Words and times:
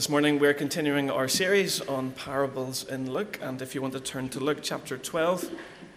this 0.00 0.08
morning 0.08 0.38
we're 0.38 0.54
continuing 0.54 1.10
our 1.10 1.28
series 1.28 1.82
on 1.82 2.10
parables 2.12 2.84
in 2.84 3.12
Luke, 3.12 3.38
and 3.42 3.60
if 3.60 3.74
you 3.74 3.82
want 3.82 3.92
to 3.92 4.00
turn 4.00 4.30
to 4.30 4.40
Luke 4.40 4.60
chapter 4.62 4.96
12, 4.96 5.50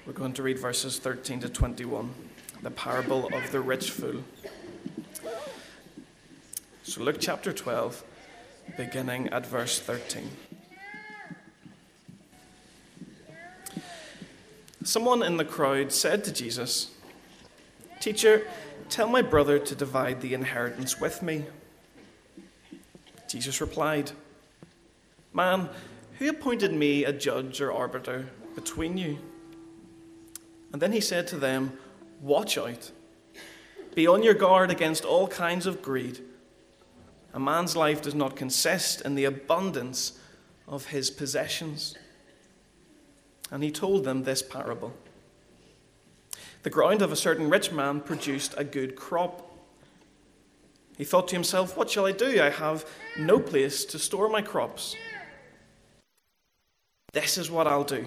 we're 0.05 0.11
going 0.11 0.33
to 0.33 0.43
read 0.43 0.59
verses 0.59 0.99
13 0.99 1.39
to 1.39 1.47
21, 1.47 2.13
the 2.63 2.69
parable 2.69 3.27
of 3.33 3.49
the 3.53 3.61
rich 3.61 3.91
fool. 3.91 4.21
So, 6.83 7.01
Luke 7.01 7.15
chapter 7.17 7.53
12, 7.53 8.03
beginning 8.75 9.29
at 9.29 9.45
verse 9.45 9.79
13. 9.79 10.29
Someone 14.83 15.23
in 15.23 15.37
the 15.37 15.45
crowd 15.45 15.93
said 15.93 16.25
to 16.25 16.33
Jesus, 16.33 16.91
Teacher, 18.01 18.45
tell 18.89 19.07
my 19.07 19.21
brother 19.21 19.59
to 19.59 19.73
divide 19.73 20.19
the 20.19 20.33
inheritance 20.33 20.99
with 20.99 21.23
me. 21.23 21.45
Jesus 23.33 23.61
replied, 23.61 24.11
Man, 25.33 25.67
who 26.19 26.29
appointed 26.29 26.71
me 26.71 27.03
a 27.03 27.11
judge 27.11 27.61
or 27.61 27.73
arbiter 27.73 28.27
between 28.53 28.95
you? 28.95 29.17
And 30.71 30.79
then 30.79 30.91
he 30.91 31.01
said 31.01 31.25
to 31.29 31.37
them, 31.37 31.75
Watch 32.21 32.59
out. 32.59 32.91
Be 33.95 34.05
on 34.05 34.21
your 34.21 34.35
guard 34.35 34.69
against 34.69 35.03
all 35.03 35.27
kinds 35.27 35.65
of 35.65 35.81
greed. 35.81 36.19
A 37.33 37.39
man's 37.39 37.75
life 37.75 38.03
does 38.03 38.13
not 38.13 38.35
consist 38.35 39.01
in 39.01 39.15
the 39.15 39.25
abundance 39.25 40.19
of 40.67 40.85
his 40.85 41.09
possessions. 41.09 41.97
And 43.49 43.63
he 43.63 43.71
told 43.71 44.03
them 44.03 44.25
this 44.25 44.43
parable 44.43 44.93
The 46.61 46.69
ground 46.69 47.01
of 47.01 47.11
a 47.11 47.15
certain 47.15 47.49
rich 47.49 47.71
man 47.71 47.99
produced 47.99 48.53
a 48.59 48.63
good 48.63 48.95
crop. 48.95 49.52
He 51.03 51.09
thought 51.09 51.27
to 51.27 51.35
himself, 51.35 51.75
What 51.75 51.89
shall 51.89 52.05
I 52.05 52.13
do? 52.13 52.41
I 52.41 52.49
have 52.49 52.85
no 53.19 53.37
place 53.37 53.83
to 53.83 53.99
store 53.99 54.29
my 54.29 54.41
crops. 54.41 54.95
This 57.11 57.37
is 57.37 57.51
what 57.51 57.67
I'll 57.67 57.83
do 57.83 58.05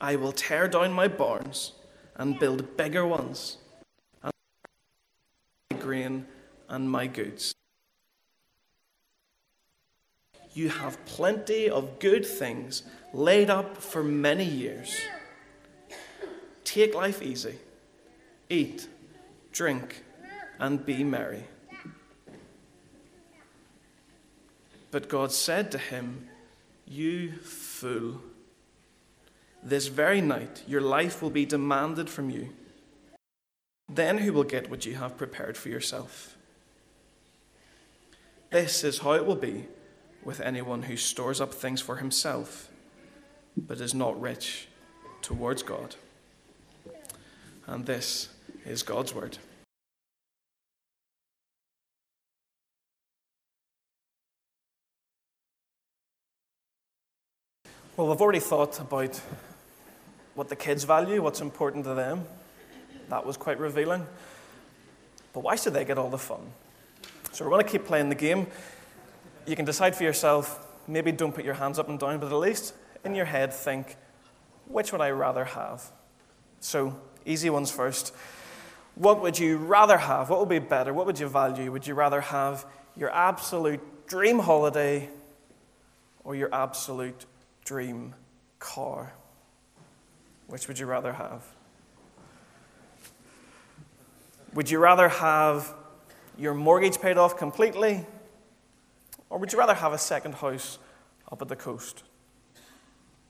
I 0.00 0.16
will 0.16 0.32
tear 0.32 0.66
down 0.66 0.92
my 0.92 1.06
barns 1.06 1.70
and 2.16 2.36
build 2.36 2.76
bigger 2.76 3.06
ones, 3.06 3.58
and 4.24 4.32
my 5.70 5.78
grain 5.78 6.26
and 6.68 6.90
my 6.90 7.06
goods. 7.06 7.54
You 10.52 10.70
have 10.70 10.98
plenty 11.06 11.70
of 11.70 12.00
good 12.00 12.26
things 12.26 12.82
laid 13.12 13.50
up 13.50 13.76
for 13.76 14.02
many 14.02 14.44
years. 14.44 15.00
Take 16.64 16.92
life 16.92 17.22
easy, 17.22 17.60
eat, 18.50 18.88
drink, 19.52 20.02
and 20.58 20.84
be 20.84 21.04
merry. 21.04 21.44
But 24.94 25.08
God 25.08 25.32
said 25.32 25.72
to 25.72 25.78
him, 25.78 26.28
You 26.86 27.32
fool, 27.32 28.20
this 29.60 29.88
very 29.88 30.20
night 30.20 30.62
your 30.68 30.82
life 30.82 31.20
will 31.20 31.30
be 31.30 31.44
demanded 31.44 32.08
from 32.08 32.30
you. 32.30 32.50
Then 33.88 34.18
who 34.18 34.32
will 34.32 34.44
get 34.44 34.70
what 34.70 34.86
you 34.86 34.94
have 34.94 35.16
prepared 35.16 35.56
for 35.56 35.68
yourself? 35.68 36.36
This 38.52 38.84
is 38.84 39.00
how 39.00 39.14
it 39.14 39.26
will 39.26 39.34
be 39.34 39.66
with 40.22 40.40
anyone 40.40 40.82
who 40.82 40.96
stores 40.96 41.40
up 41.40 41.52
things 41.52 41.80
for 41.80 41.96
himself, 41.96 42.70
but 43.56 43.80
is 43.80 43.94
not 43.94 44.20
rich 44.20 44.68
towards 45.22 45.64
God. 45.64 45.96
And 47.66 47.84
this 47.84 48.28
is 48.64 48.84
God's 48.84 49.12
word. 49.12 49.38
Well, 57.96 58.08
we've 58.08 58.20
already 58.20 58.40
thought 58.40 58.80
about 58.80 59.20
what 60.34 60.48
the 60.48 60.56
kids 60.56 60.82
value, 60.82 61.22
what's 61.22 61.40
important 61.40 61.84
to 61.84 61.94
them. 61.94 62.24
That 63.08 63.24
was 63.24 63.36
quite 63.36 63.60
revealing. 63.60 64.04
But 65.32 65.44
why 65.44 65.54
should 65.54 65.74
they 65.74 65.84
get 65.84 65.96
all 65.96 66.10
the 66.10 66.18
fun? 66.18 66.40
So 67.30 67.44
we're 67.44 67.52
going 67.52 67.64
to 67.64 67.70
keep 67.70 67.84
playing 67.84 68.08
the 68.08 68.16
game. 68.16 68.48
You 69.46 69.54
can 69.54 69.64
decide 69.64 69.94
for 69.94 70.02
yourself. 70.02 70.66
Maybe 70.88 71.12
don't 71.12 71.32
put 71.32 71.44
your 71.44 71.54
hands 71.54 71.78
up 71.78 71.88
and 71.88 71.96
down, 71.96 72.18
but 72.18 72.32
at 72.32 72.34
least 72.34 72.74
in 73.04 73.14
your 73.14 73.26
head 73.26 73.54
think, 73.54 73.96
which 74.66 74.90
would 74.90 75.00
I 75.00 75.10
rather 75.12 75.44
have? 75.44 75.88
So, 76.58 76.98
easy 77.24 77.48
ones 77.48 77.70
first. 77.70 78.12
What 78.96 79.22
would 79.22 79.38
you 79.38 79.56
rather 79.56 79.98
have? 79.98 80.30
What 80.30 80.40
would 80.40 80.48
be 80.48 80.58
better? 80.58 80.92
What 80.92 81.06
would 81.06 81.20
you 81.20 81.28
value? 81.28 81.70
Would 81.70 81.86
you 81.86 81.94
rather 81.94 82.22
have 82.22 82.66
your 82.96 83.14
absolute 83.14 84.08
dream 84.08 84.40
holiday 84.40 85.10
or 86.24 86.34
your 86.34 86.52
absolute 86.52 87.24
dream 87.64 88.14
car? 88.58 89.12
Which 90.46 90.68
would 90.68 90.78
you 90.78 90.86
rather 90.86 91.12
have? 91.12 91.42
Would 94.54 94.70
you 94.70 94.78
rather 94.78 95.08
have 95.08 95.74
your 96.38 96.54
mortgage 96.54 97.00
paid 97.00 97.18
off 97.18 97.36
completely? 97.36 98.06
Or 99.30 99.38
would 99.38 99.52
you 99.52 99.58
rather 99.58 99.74
have 99.74 99.92
a 99.92 99.98
second 99.98 100.36
house 100.36 100.78
up 101.30 101.42
at 101.42 101.48
the 101.48 101.56
coast? 101.56 102.04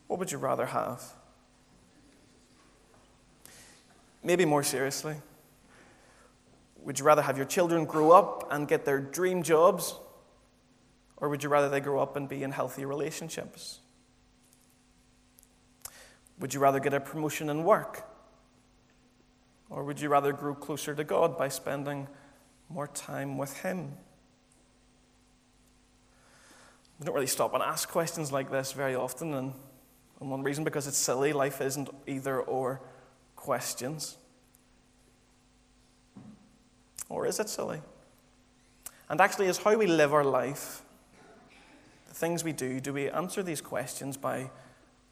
What 0.07 0.19
would 0.19 0.31
you 0.31 0.39
rather 0.39 0.67
have? 0.67 1.03
Maybe 4.23 4.45
more 4.45 4.63
seriously, 4.63 5.17
would 6.83 6.99
you 6.99 7.05
rather 7.05 7.23
have 7.23 7.37
your 7.37 7.47
children 7.47 7.85
grow 7.85 8.11
up 8.11 8.49
and 8.51 8.69
get 8.69 8.85
their 8.85 9.01
dream 9.01 9.43
jobs? 9.43 9.95
Or 11.17 11.29
would 11.29 11.43
you 11.43 11.49
rather 11.49 11.69
they 11.69 11.81
grow 11.81 12.01
up 12.01 12.17
and 12.17 12.29
be 12.29 12.43
in 12.43 12.53
healthy 12.53 12.85
relationships? 12.85 13.81
Would 16.41 16.53
you 16.53 16.61
rather 16.61 16.81
get 16.81 16.95
a 16.95 17.01
promotion 17.01 17.49
in 17.49 17.65
work? 17.65 18.09
Or 19.71 19.85
would 19.85 20.01
you 20.01 20.09
rather 20.09 20.33
grow 20.33 20.55
closer 20.55 20.95
to 20.95 21.05
God 21.05 21.39
by 21.39 21.49
spending 21.49 22.09
more 22.69 22.87
time 22.89 23.39
with 23.39 23.61
Him? 23.63 23.93
We 26.99 27.07
don't 27.07 27.15
really 27.15 27.27
stop 27.27 27.55
and 27.55 27.63
ask 27.63 27.89
questions 27.89 28.31
like 28.31 28.51
this 28.51 28.73
very 28.73 28.95
often, 28.95 29.35
and, 29.35 29.53
and 30.21 30.31
one 30.31 30.43
reason 30.43 30.65
because 30.65 30.87
it's 30.87 30.97
silly. 30.97 31.33
Life 31.33 31.61
isn't 31.61 31.89
either 32.07 32.41
or 32.41 32.81
questions. 33.37 34.17
Or 37.09 37.27
is 37.27 37.41
it 37.41 37.49
silly? 37.49 37.81
And 39.09 39.21
actually, 39.21 39.47
is 39.47 39.59
how 39.59 39.77
we 39.77 39.87
live 39.87 40.15
our 40.15 40.25
life, 40.25 40.83
the 42.09 42.15
things 42.15 42.43
we 42.45 42.53
do, 42.53 42.81
do 42.81 42.93
we 42.93 43.11
answer 43.11 43.43
these 43.43 43.61
questions 43.61 44.17
by 44.17 44.51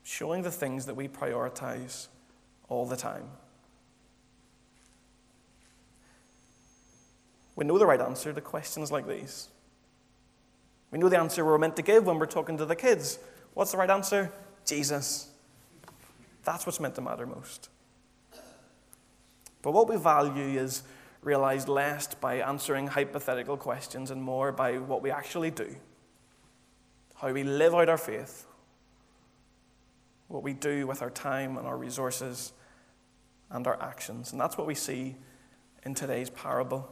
showing 0.02 0.42
the 0.42 0.50
things 0.50 0.86
that 0.86 0.94
we 0.94 1.08
prioritize 1.08 2.08
all 2.68 2.86
the 2.86 2.96
time. 2.96 3.24
We 7.54 7.64
know 7.64 7.78
the 7.78 7.86
right 7.86 8.00
answer 8.00 8.32
to 8.32 8.40
questions 8.40 8.90
like 8.90 9.06
these. 9.06 9.48
We 10.90 10.98
know 10.98 11.08
the 11.08 11.18
answer 11.18 11.44
we're 11.44 11.58
meant 11.58 11.76
to 11.76 11.82
give 11.82 12.06
when 12.06 12.18
we're 12.18 12.26
talking 12.26 12.58
to 12.58 12.66
the 12.66 12.76
kids. 12.76 13.18
What's 13.54 13.72
the 13.72 13.78
right 13.78 13.90
answer? 13.90 14.32
Jesus. 14.64 15.28
That's 16.44 16.66
what's 16.66 16.80
meant 16.80 16.94
to 16.96 17.00
matter 17.00 17.26
most. 17.26 17.68
But 19.62 19.72
what 19.72 19.88
we 19.88 19.96
value 19.96 20.58
is 20.58 20.82
realized 21.22 21.68
less 21.68 22.12
by 22.14 22.36
answering 22.36 22.88
hypothetical 22.88 23.56
questions 23.56 24.10
and 24.10 24.22
more 24.22 24.50
by 24.50 24.78
what 24.78 25.02
we 25.02 25.10
actually 25.10 25.50
do. 25.50 25.76
How 27.14 27.32
we 27.32 27.44
live 27.44 27.74
out 27.74 27.88
our 27.88 27.98
faith, 27.98 28.46
what 30.32 30.42
we 30.42 30.54
do 30.54 30.86
with 30.86 31.02
our 31.02 31.10
time 31.10 31.58
and 31.58 31.66
our 31.66 31.76
resources 31.76 32.54
and 33.50 33.66
our 33.66 33.80
actions. 33.82 34.32
And 34.32 34.40
that's 34.40 34.56
what 34.56 34.66
we 34.66 34.74
see 34.74 35.14
in 35.84 35.94
today's 35.94 36.30
parable. 36.30 36.90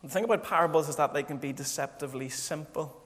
And 0.00 0.10
the 0.10 0.14
thing 0.14 0.24
about 0.24 0.42
parables 0.44 0.88
is 0.88 0.96
that 0.96 1.12
they 1.12 1.22
can 1.22 1.36
be 1.36 1.52
deceptively 1.52 2.30
simple. 2.30 2.98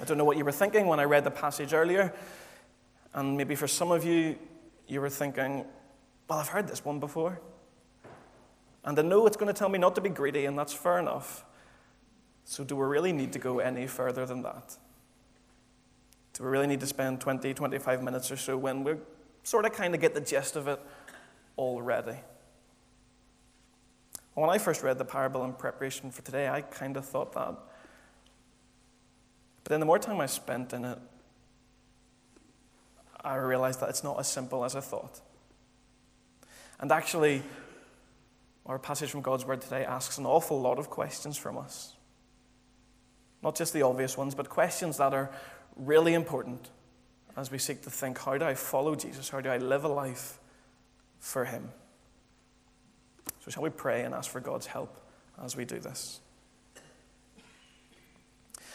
I 0.00 0.04
don't 0.04 0.16
know 0.16 0.24
what 0.24 0.38
you 0.38 0.44
were 0.44 0.52
thinking 0.52 0.86
when 0.86 1.00
I 1.00 1.04
read 1.04 1.24
the 1.24 1.30
passage 1.30 1.74
earlier, 1.74 2.14
and 3.12 3.36
maybe 3.36 3.54
for 3.54 3.68
some 3.68 3.90
of 3.90 4.04
you, 4.04 4.38
you 4.86 5.02
were 5.02 5.10
thinking, 5.10 5.66
well, 6.28 6.38
I've 6.38 6.48
heard 6.48 6.66
this 6.66 6.82
one 6.84 6.98
before. 6.98 7.40
And 8.84 8.98
I 8.98 9.02
know 9.02 9.26
it's 9.26 9.36
going 9.36 9.52
to 9.52 9.58
tell 9.58 9.68
me 9.68 9.78
not 9.78 9.94
to 9.96 10.00
be 10.00 10.08
greedy, 10.08 10.46
and 10.46 10.58
that's 10.58 10.72
fair 10.72 10.98
enough. 10.98 11.44
So, 12.44 12.64
do 12.64 12.76
we 12.76 12.86
really 12.86 13.12
need 13.12 13.34
to 13.34 13.38
go 13.38 13.58
any 13.58 13.86
further 13.86 14.24
than 14.24 14.42
that? 14.42 14.78
Do 16.38 16.44
we 16.44 16.50
really 16.50 16.68
need 16.68 16.78
to 16.80 16.86
spend 16.86 17.20
20, 17.20 17.52
25 17.52 18.00
minutes 18.00 18.30
or 18.30 18.36
so 18.36 18.56
when 18.56 18.84
we 18.84 18.94
sort 19.42 19.64
of 19.64 19.72
kind 19.72 19.92
of 19.92 20.00
get 20.00 20.14
the 20.14 20.20
gist 20.20 20.54
of 20.54 20.68
it 20.68 20.80
already? 21.58 22.16
When 24.34 24.48
I 24.48 24.58
first 24.58 24.84
read 24.84 24.98
the 24.98 25.04
parable 25.04 25.44
in 25.44 25.52
preparation 25.52 26.12
for 26.12 26.22
today, 26.22 26.48
I 26.48 26.60
kind 26.60 26.96
of 26.96 27.04
thought 27.04 27.32
that. 27.32 27.56
But 29.64 29.70
then 29.70 29.80
the 29.80 29.86
more 29.86 29.98
time 29.98 30.20
I 30.20 30.26
spent 30.26 30.72
in 30.72 30.84
it, 30.84 30.98
I 33.20 33.34
realized 33.34 33.80
that 33.80 33.88
it's 33.88 34.04
not 34.04 34.20
as 34.20 34.28
simple 34.28 34.64
as 34.64 34.76
I 34.76 34.80
thought. 34.80 35.20
And 36.78 36.92
actually, 36.92 37.42
our 38.64 38.78
passage 38.78 39.10
from 39.10 39.22
God's 39.22 39.44
Word 39.44 39.60
today 39.60 39.84
asks 39.84 40.18
an 40.18 40.26
awful 40.26 40.60
lot 40.60 40.78
of 40.78 40.88
questions 40.88 41.36
from 41.36 41.58
us. 41.58 41.96
Not 43.42 43.56
just 43.56 43.72
the 43.72 43.82
obvious 43.82 44.16
ones, 44.16 44.36
but 44.36 44.48
questions 44.48 44.98
that 44.98 45.12
are 45.12 45.32
really 45.78 46.14
important 46.14 46.70
as 47.36 47.50
we 47.50 47.58
seek 47.58 47.82
to 47.82 47.90
think 47.90 48.18
how 48.18 48.36
do 48.36 48.44
I 48.44 48.54
follow 48.54 48.94
Jesus? 48.94 49.28
How 49.28 49.40
do 49.40 49.48
I 49.48 49.58
live 49.58 49.84
a 49.84 49.88
life 49.88 50.38
for 51.20 51.44
Him? 51.44 51.70
So, 53.40 53.50
shall 53.50 53.62
we 53.62 53.70
pray 53.70 54.02
and 54.02 54.14
ask 54.14 54.30
for 54.30 54.40
God's 54.40 54.66
help 54.66 55.00
as 55.42 55.56
we 55.56 55.64
do 55.64 55.78
this? 55.78 56.20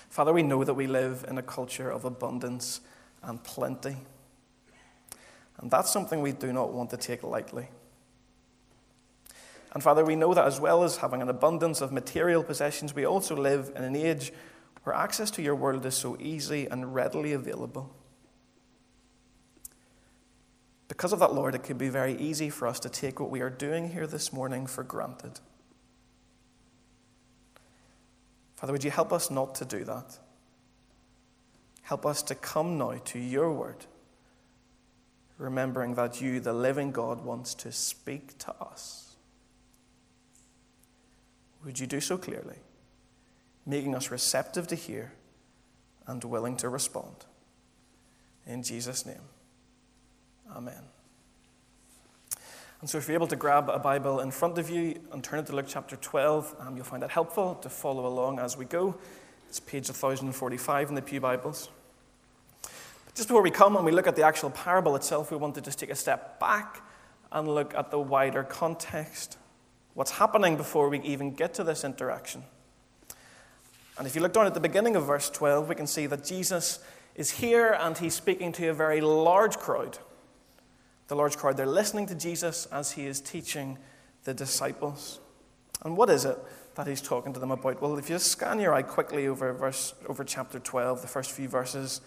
Father, 0.10 0.32
we 0.32 0.44
know 0.44 0.64
that 0.64 0.76
we 0.76 0.88
live 0.88 1.26
in 1.28 1.38
a 1.38 1.42
culture 1.42 1.90
of 1.90 2.06
abundance 2.06 2.82
and 3.24 3.44
plenty. 3.44 3.98
And 5.58 5.72
that's 5.72 5.92
something 5.92 6.22
we 6.22 6.32
do 6.32 6.54
not 6.54 6.72
want 6.72 6.92
to 6.92 6.98
take 6.98 7.24
lightly. 7.24 7.68
And 9.74 9.82
Father, 9.82 10.06
we 10.06 10.16
know 10.16 10.34
that 10.34 10.46
as 10.46 10.60
well 10.60 10.84
as 10.84 10.98
having 10.98 11.22
an 11.22 11.30
abundance 11.30 11.82
of 11.82 11.92
material 11.92 12.44
possessions, 12.44 12.94
we 12.94 13.06
also 13.06 13.36
live 13.36 13.72
in 13.76 13.84
an 13.84 13.96
age 13.96 14.32
where 14.84 14.96
access 14.96 15.32
to 15.32 15.42
your 15.42 15.56
world 15.56 15.86
is 15.86 15.96
so 15.96 16.18
easy 16.20 16.68
and 16.68 16.94
readily 16.94 17.34
available. 17.34 17.96
Because 20.88 21.14
of 21.14 21.20
that, 21.20 21.34
Lord, 21.34 21.56
it 21.56 21.64
could 21.64 21.78
be 21.78 21.90
very 21.90 22.16
easy 22.18 22.50
for 22.50 22.68
us 22.68 22.80
to 22.82 22.90
take 22.90 23.20
what 23.20 23.32
we 23.32 23.42
are 23.42 23.50
doing 23.50 23.90
here 23.90 24.06
this 24.06 24.32
morning 24.32 24.68
for 24.68 24.84
granted. 24.84 25.40
Father, 28.56 28.74
would 28.74 28.84
you 28.84 28.92
help 28.92 29.12
us 29.12 29.32
not 29.32 29.56
to 29.56 29.66
do 29.66 29.84
that? 29.86 30.20
Help 31.82 32.06
us 32.06 32.22
to 32.24 32.36
come 32.36 32.78
now 32.78 32.94
to 33.06 33.20
your 33.20 33.52
word, 33.52 33.86
remembering 35.38 35.96
that 35.96 36.22
you, 36.22 36.40
the 36.40 36.54
living 36.54 36.92
God, 36.92 37.26
wants 37.26 37.54
to 37.56 37.72
speak 37.72 38.38
to 38.40 38.54
us. 38.62 39.16
Would 41.66 41.80
you 41.80 41.88
do 41.88 42.00
so 42.00 42.18
clearly, 42.18 42.58
making 43.66 43.96
us 43.96 44.12
receptive 44.12 44.68
to 44.68 44.76
hear 44.76 45.14
and 46.08 46.24
willing 46.24 46.58
to 46.58 46.70
respond? 46.70 47.16
In 48.46 48.64
Jesus' 48.64 49.06
name, 49.06 49.22
amen. 50.56 50.84
And 52.82 52.90
so, 52.90 52.98
if 52.98 53.08
you're 53.08 53.16
able 53.16 53.28
to 53.28 53.38
grab 53.38 53.70
a 53.70 53.80
Bible 53.80 54.20
in 54.20 54.30
front 54.30 54.58
of 54.58 54.70
you 54.70 55.00
and 55.14 55.24
turn 55.24 55.40
it 55.40 55.46
to 55.46 55.56
Luke 55.56 55.68
chapter 55.70 55.96
12, 55.96 56.56
um, 56.60 56.76
you'll 56.76 56.84
find 56.84 57.02
that 57.02 57.12
helpful 57.12 57.56
to 57.56 57.70
follow 57.70 58.06
along 58.06 58.40
as 58.40 58.58
we 58.58 58.66
go. 58.66 58.96
It's 59.48 59.62
page 59.62 59.88
1045 59.88 60.90
in 60.90 60.96
the 60.96 61.02
Pew 61.02 61.22
Bibles. 61.22 61.70
But 62.62 63.16
just 63.16 63.30
before 63.30 63.42
we 63.42 63.52
come 63.52 63.78
and 63.78 63.86
we 63.86 63.94
look 63.94 64.08
at 64.08 64.18
the 64.18 64.24
actual 64.24 64.50
parable 64.50 64.98
itself, 64.98 65.32
we 65.32 65.38
want 65.38 65.56
to 65.56 65.62
just 65.62 65.80
take 65.80 65.92
a 65.92 65.96
step 65.96 66.42
back 66.42 66.82
and 67.32 67.48
look 67.48 67.74
at 67.74 67.90
the 67.90 68.00
wider 68.00 68.44
context. 68.44 69.38
What's 69.94 70.12
happening 70.12 70.58
before 70.58 70.90
we 70.90 71.00
even 71.04 71.36
get 71.36 71.54
to 71.54 71.64
this 71.64 71.86
interaction? 71.86 72.44
And 73.98 74.08
if 74.08 74.16
you 74.16 74.22
look 74.22 74.34
down 74.34 74.48
at 74.48 74.54
the 74.54 74.60
beginning 74.60 74.96
of 74.96 75.06
verse 75.06 75.30
12, 75.30 75.70
we 75.70 75.76
can 75.76 75.88
see 75.88 76.08
that 76.08 76.24
Jesus 76.24 76.80
is 77.16 77.30
here 77.30 77.78
and 77.80 77.98
he's 77.98 78.14
speaking 78.14 78.52
to 78.54 78.68
a 78.70 78.74
very 78.74 79.02
large 79.02 79.58
crowd 79.58 80.00
the 81.08 81.16
large 81.16 81.38
crowd. 81.38 81.58
They're 81.58 81.66
listening 81.66 82.06
to 82.08 82.16
Jesus 82.16 82.66
as 82.68 82.92
he 82.92 83.06
is 83.06 83.20
teaching 83.20 83.78
the 84.24 84.34
disciples. 84.34 85.20
And 85.84 85.98
what 85.98 86.10
is 86.10 86.26
it 86.26 86.38
that 86.76 86.88
he's 86.88 87.02
talking 87.02 87.34
to 87.34 87.40
them 87.40 87.52
about? 87.52 87.82
Well, 87.82 87.98
if 87.98 88.10
you 88.10 88.18
scan 88.20 88.60
your 88.60 88.74
eye 88.74 88.82
quickly 88.84 89.28
over, 89.28 89.54
verse, 89.54 89.94
over 90.08 90.24
chapter 90.24 90.60
12, 90.60 91.02
the 91.02 91.08
first 91.08 91.32
few 91.32 91.48
verses, 91.48 92.02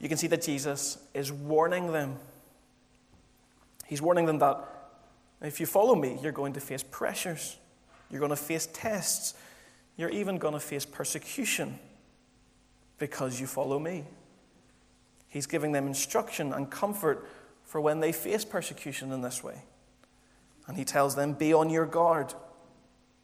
you 0.00 0.08
can 0.08 0.18
see 0.18 0.26
that 0.28 0.42
Jesus 0.42 0.98
is 1.14 1.32
warning 1.32 1.92
them. 1.92 2.16
He's 3.86 4.02
warning 4.02 4.26
them 4.26 4.40
that 4.40 4.62
if 5.40 5.60
you 5.60 5.66
follow 5.66 5.94
me, 5.94 6.18
you're 6.22 6.32
going 6.32 6.52
to 6.54 6.60
face 6.60 6.82
pressures, 6.82 7.56
you're 8.10 8.20
going 8.20 8.30
to 8.30 8.36
face 8.36 8.68
tests, 8.72 9.34
you're 9.98 10.08
even 10.10 10.38
going 10.38 10.54
to 10.54 10.60
face 10.60 10.86
persecution 10.86 11.78
because 12.98 13.38
you 13.38 13.46
follow 13.46 13.78
me. 13.78 14.04
He's 15.28 15.46
giving 15.46 15.72
them 15.72 15.86
instruction 15.86 16.54
and 16.54 16.70
comfort 16.70 17.28
for 17.64 17.80
when 17.82 18.00
they 18.00 18.12
face 18.12 18.44
persecution 18.46 19.12
in 19.12 19.20
this 19.20 19.44
way. 19.44 19.64
And 20.66 20.76
he 20.76 20.84
tells 20.84 21.16
them, 21.16 21.34
Be 21.34 21.52
on 21.52 21.68
your 21.68 21.84
guard. 21.84 22.32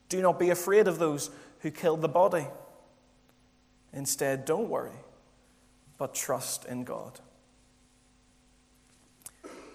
Do 0.09 0.21
not 0.21 0.38
be 0.38 0.50
afraid 0.50 0.87
of 0.88 0.99
those 0.99 1.31
who 1.61 1.71
kill 1.71 1.97
the 1.97 2.09
body. 2.09 2.47
Instead, 3.93 4.44
don't 4.44 4.69
worry, 4.69 4.99
but 5.97 6.15
trust 6.15 6.65
in 6.65 6.85
God. 6.85 7.20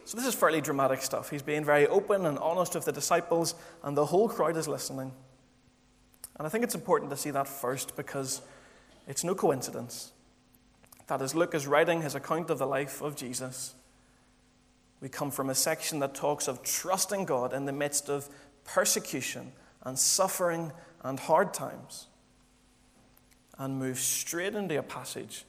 So, 0.03 0.17
this 0.17 0.25
is 0.25 0.35
fairly 0.35 0.59
dramatic 0.59 1.01
stuff. 1.01 1.29
He's 1.29 1.41
being 1.41 1.63
very 1.63 1.87
open 1.87 2.25
and 2.25 2.37
honest 2.39 2.75
with 2.75 2.85
the 2.85 2.91
disciples, 2.91 3.55
and 3.83 3.95
the 3.95 4.05
whole 4.05 4.27
crowd 4.27 4.57
is 4.57 4.67
listening. 4.67 5.13
And 6.39 6.47
I 6.47 6.49
think 6.49 6.63
it's 6.63 6.73
important 6.73 7.11
to 7.11 7.17
see 7.17 7.31
that 7.31 7.47
first 7.47 7.95
because 7.95 8.41
it's 9.07 9.23
no 9.23 9.35
coincidence 9.35 10.11
that 11.07 11.21
as 11.21 11.35
Luke 11.35 11.53
is 11.53 11.67
writing 11.67 12.01
his 12.01 12.15
account 12.15 12.49
of 12.49 12.57
the 12.57 12.65
life 12.65 13.01
of 13.01 13.15
Jesus, 13.15 13.75
we 15.01 15.09
come 15.09 15.31
from 15.31 15.49
a 15.49 15.55
section 15.55 15.99
that 15.99 16.15
talks 16.15 16.47
of 16.47 16.63
trusting 16.63 17.25
God 17.25 17.53
in 17.53 17.65
the 17.65 17.73
midst 17.73 18.09
of 18.09 18.29
persecution 18.63 19.51
and 19.83 19.97
suffering 19.97 20.71
and 21.03 21.19
hard 21.19 21.53
times, 21.53 22.07
and 23.57 23.79
move 23.79 23.97
straight 23.97 24.55
into 24.55 24.77
a 24.77 24.83
passage 24.83 25.45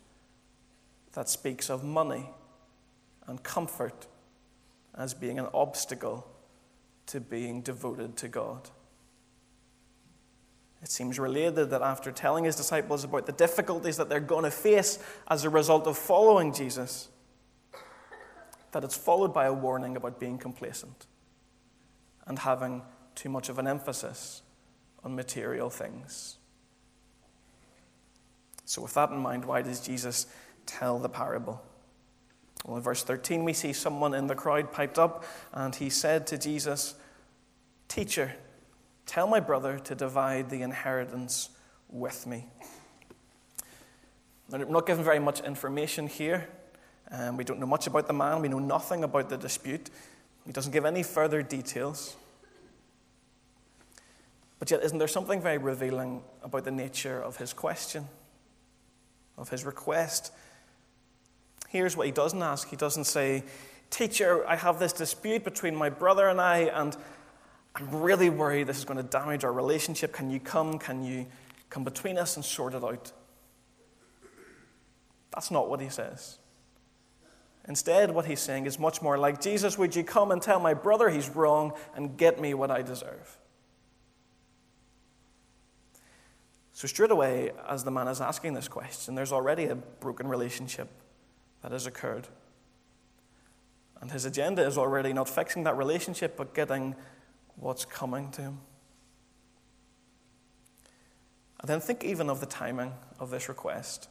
that 1.13 1.29
speaks 1.29 1.69
of 1.69 1.85
money 1.85 2.31
and 3.27 3.43
comfort 3.43 4.07
as 4.97 5.15
being 5.15 5.39
an 5.39 5.49
obstacle 5.53 6.27
to 7.07 7.21
being 7.21 7.61
devoted 7.61 8.17
to 8.17 8.29
God. 8.29 8.71
It 10.83 10.91
seems 10.91 11.19
related 11.19 11.71
that 11.71 11.83
after 11.83 12.11
telling 12.11 12.45
his 12.45 12.57
disciples 12.57 13.05
about 13.05 13.27
the 13.27 13.33
difficulties 13.33 13.97
that 13.99 14.09
they're 14.09 14.21
going 14.21 14.45
to 14.45 14.51
face 14.51 14.99
as 15.29 15.45
a 15.45 15.51
result 15.51 15.87
of 15.87 15.99
following 15.99 16.55
Jesus, 16.55 17.09
that 18.73 18.85
it's 18.85 18.97
followed 18.97 19.35
by 19.35 19.47
a 19.47 19.53
warning 19.53 19.97
about 19.97 20.19
being 20.19 20.39
complacent 20.39 21.07
and 22.27 22.39
having 22.39 22.83
too 23.15 23.29
much 23.29 23.49
of 23.49 23.59
an 23.59 23.67
emphasis 23.67 24.43
on 25.05 25.15
material 25.15 25.69
things. 25.69 26.39
So, 28.65 28.83
with 28.83 28.95
that 28.95 29.11
in 29.11 29.19
mind, 29.19 29.45
why 29.45 29.63
does 29.63 29.81
Jesus 29.81 30.27
tell 30.65 30.99
the 30.99 31.09
parable? 31.09 31.61
Well, 32.65 32.77
in 32.77 32.83
verse 32.83 33.03
13, 33.03 33.43
we 33.43 33.53
see 33.53 33.73
someone 33.73 34.15
in 34.15 34.29
the 34.29 34.35
crowd 34.35 34.71
piped 34.73 34.99
up, 34.99 35.25
and 35.53 35.75
he 35.75 35.91
said 35.91 36.27
to 36.29 36.39
Jesus, 36.39 36.95
Teacher, 37.89 38.35
tell 39.11 39.27
my 39.27 39.41
brother 39.41 39.77
to 39.77 39.93
divide 39.97 40.49
the 40.51 40.63
inheritance 40.63 41.49
with 41.89 42.29
me. 42.29 42.47
I'm 44.53 44.71
not 44.71 44.87
given 44.87 45.03
very 45.03 45.19
much 45.19 45.41
information 45.41 46.07
here. 46.07 46.49
Um, 47.11 47.37
we 47.37 47.43
don't 47.43 47.59
know 47.59 47.67
much 47.67 47.89
about 47.89 48.07
the 48.07 48.13
man. 48.13 48.41
We 48.41 48.47
know 48.47 48.61
nothing 48.61 49.03
about 49.03 49.29
the 49.29 49.37
dispute. 49.37 49.91
He 50.47 50.53
doesn't 50.53 50.71
give 50.71 50.85
any 50.85 51.03
further 51.03 51.43
details. 51.43 52.15
But 54.61 54.71
yet, 54.71 54.85
isn't 54.85 54.99
there 54.99 55.09
something 55.09 55.43
very 55.43 55.59
revealing 55.59 56.23
about 56.45 56.63
the 56.63 56.71
nature 56.71 57.21
of 57.21 57.37
his 57.37 57.53
question, 57.53 58.07
of 59.37 59.49
his 59.49 59.65
request? 59.65 60.33
Here's 61.69 61.97
what 61.97 62.07
he 62.07 62.13
doesn't 62.13 62.41
ask. 62.41 62.69
He 62.69 62.77
doesn't 62.77 63.05
say, 63.05 63.43
Teacher, 63.91 64.47
I 64.47 64.55
have 64.55 64.79
this 64.79 64.93
dispute 64.93 65.43
between 65.43 65.75
my 65.75 65.91
brother 65.91 66.29
and 66.29 66.41
I, 66.41 66.59
and 66.73 66.97
I'm 67.75 68.03
really 68.03 68.31
worried 68.31 68.67
this 68.67 68.79
is 68.79 68.85
going 68.85 68.97
to 68.97 69.03
damage 69.03 69.45
our 69.45 69.53
relationship. 69.53 70.13
Can 70.13 70.31
you 70.31 70.41
come? 70.41 70.79
Can 70.79 71.05
you 71.05 71.27
come 71.69 71.85
between 71.85 72.19
us 72.19 72.37
and 72.37 72.45
sort 72.45 72.75
it 72.75 72.83
out? 72.83 73.13
That's 75.33 75.51
not 75.51 75.69
what 75.71 75.81
he 75.81 75.89
says. 75.89 76.39
Instead, 77.69 78.11
what 78.11 78.27
he's 78.27 78.41
saying 78.41 78.67
is 78.67 78.79
much 78.79 79.01
more 79.01 79.17
like 79.17 79.41
Jesus, 79.41 79.79
would 79.79 79.95
you 79.95 80.03
come 80.03 80.33
and 80.33 80.43
tell 80.43 80.59
my 80.59 80.75
brother 80.75 81.09
he's 81.09 81.29
wrong 81.29 81.73
and 81.95 82.17
get 82.17 82.41
me 82.41 82.55
what 82.55 82.71
I 82.71 82.83
deserve? 82.83 83.39
So, 86.73 86.89
straight 86.89 87.11
away, 87.11 87.53
as 87.69 87.85
the 87.85 87.91
man 87.91 88.09
is 88.09 88.21
asking 88.21 88.55
this 88.55 88.67
question, 88.67 89.15
there's 89.15 89.33
already 89.33 89.67
a 89.67 89.75
broken 89.75 90.27
relationship 90.27 90.89
that 91.63 91.73
has 91.73 91.87
occurred. 91.87 92.27
And 94.01 94.11
his 94.11 94.25
agenda 94.25 94.67
is 94.67 94.79
already 94.79 95.13
not 95.13 95.29
fixing 95.29 95.65
that 95.65 95.77
relationship, 95.77 96.37
but 96.39 96.55
getting 96.55 96.97
what's 97.61 97.85
coming 97.85 98.31
to 98.33 98.43
him. 98.43 98.59
And 101.61 101.69
then 101.69 101.81
think 101.81 102.03
even 102.05 102.31
of 102.31 102.41
the 102.41 102.47
timing 102.47 102.93
of 103.19 103.31
this 103.31 103.49
request. 103.49 104.09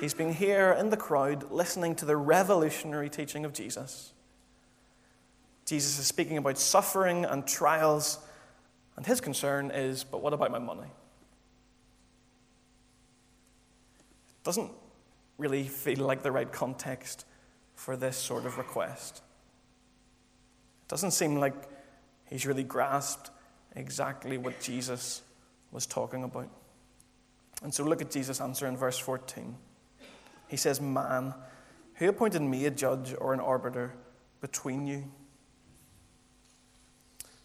He's 0.00 0.12
been 0.12 0.32
here 0.32 0.76
in 0.78 0.90
the 0.90 0.96
crowd 0.96 1.52
listening 1.52 1.94
to 1.96 2.04
the 2.04 2.16
revolutionary 2.16 3.08
teaching 3.08 3.44
of 3.44 3.52
Jesus. 3.52 4.12
Jesus 5.64 5.98
is 5.98 6.06
speaking 6.06 6.36
about 6.36 6.58
suffering 6.58 7.24
and 7.24 7.46
trials, 7.46 8.18
and 8.96 9.06
his 9.06 9.20
concern 9.20 9.70
is 9.70 10.02
but 10.02 10.20
what 10.20 10.32
about 10.32 10.50
my 10.50 10.58
money? 10.58 10.90
It 14.40 14.44
doesn't 14.44 14.70
really 15.38 15.62
feel 15.62 16.04
like 16.04 16.22
the 16.22 16.32
right 16.32 16.50
context 16.50 17.24
for 17.76 17.96
this 17.96 18.16
sort 18.16 18.46
of 18.46 18.58
request. 18.58 19.22
It 20.82 20.88
doesn't 20.88 21.12
seem 21.12 21.36
like 21.36 21.54
he's 22.34 22.46
really 22.46 22.64
grasped 22.64 23.30
exactly 23.76 24.38
what 24.38 24.60
Jesus 24.60 25.22
was 25.70 25.86
talking 25.86 26.24
about. 26.24 26.50
And 27.62 27.72
so 27.72 27.84
look 27.84 28.02
at 28.02 28.10
Jesus' 28.10 28.40
answer 28.40 28.66
in 28.66 28.76
verse 28.76 28.98
14. 28.98 29.54
He 30.48 30.56
says, 30.56 30.80
Man, 30.80 31.32
who 31.94 32.08
appointed 32.08 32.42
me 32.42 32.66
a 32.66 32.72
judge 32.72 33.14
or 33.16 33.34
an 33.34 33.38
arbiter 33.38 33.94
between 34.40 34.84
you? 34.84 35.04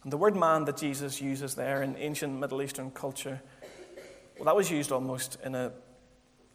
And 0.01 0.12
the 0.12 0.17
word 0.17 0.36
man 0.36 0.65
that 0.65 0.77
Jesus 0.77 1.22
uses 1.22 1.53
there 1.53 1.84
in 1.84 1.96
ancient 1.96 2.39
Middle 2.39 2.60
Eastern 2.63 2.89
culture, 2.89 3.43
well, 4.38 4.46
that 4.46 4.55
was 4.55 4.72
used 4.72 4.91
almost 4.91 5.38
in 5.43 5.53
a 5.53 5.72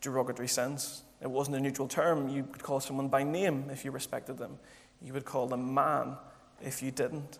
derogatory 0.00 0.48
sense. 0.48 1.04
It 1.22 1.30
wasn't 1.30 1.56
a 1.58 1.60
neutral 1.60 1.86
term. 1.86 2.28
You 2.28 2.42
could 2.42 2.64
call 2.64 2.80
someone 2.80 3.06
by 3.06 3.22
name 3.22 3.70
if 3.70 3.84
you 3.84 3.92
respected 3.92 4.38
them. 4.38 4.58
You 5.00 5.12
would 5.12 5.24
call 5.24 5.46
them 5.46 5.72
man 5.72 6.16
if 6.60 6.82
you 6.82 6.90
didn't. 6.90 7.38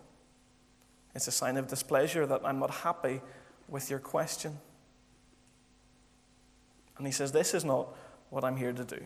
It's 1.15 1.29
a 1.29 1.33
sign 1.33 1.57
of 1.57 1.69
displeasure 1.69 2.27
that 2.27 2.41
I'm 2.45 2.59
not 2.59 2.71
happy 2.71 3.21
with 3.69 3.89
your 3.91 4.01
question. 4.01 4.59
And 6.99 7.07
he 7.07 7.13
says, 7.13 7.33
This 7.33 7.55
is 7.55 7.65
not 7.65 7.95
what 8.31 8.45
I'm 8.45 8.57
here 8.57 8.73
to 8.73 8.85
do. 8.85 9.01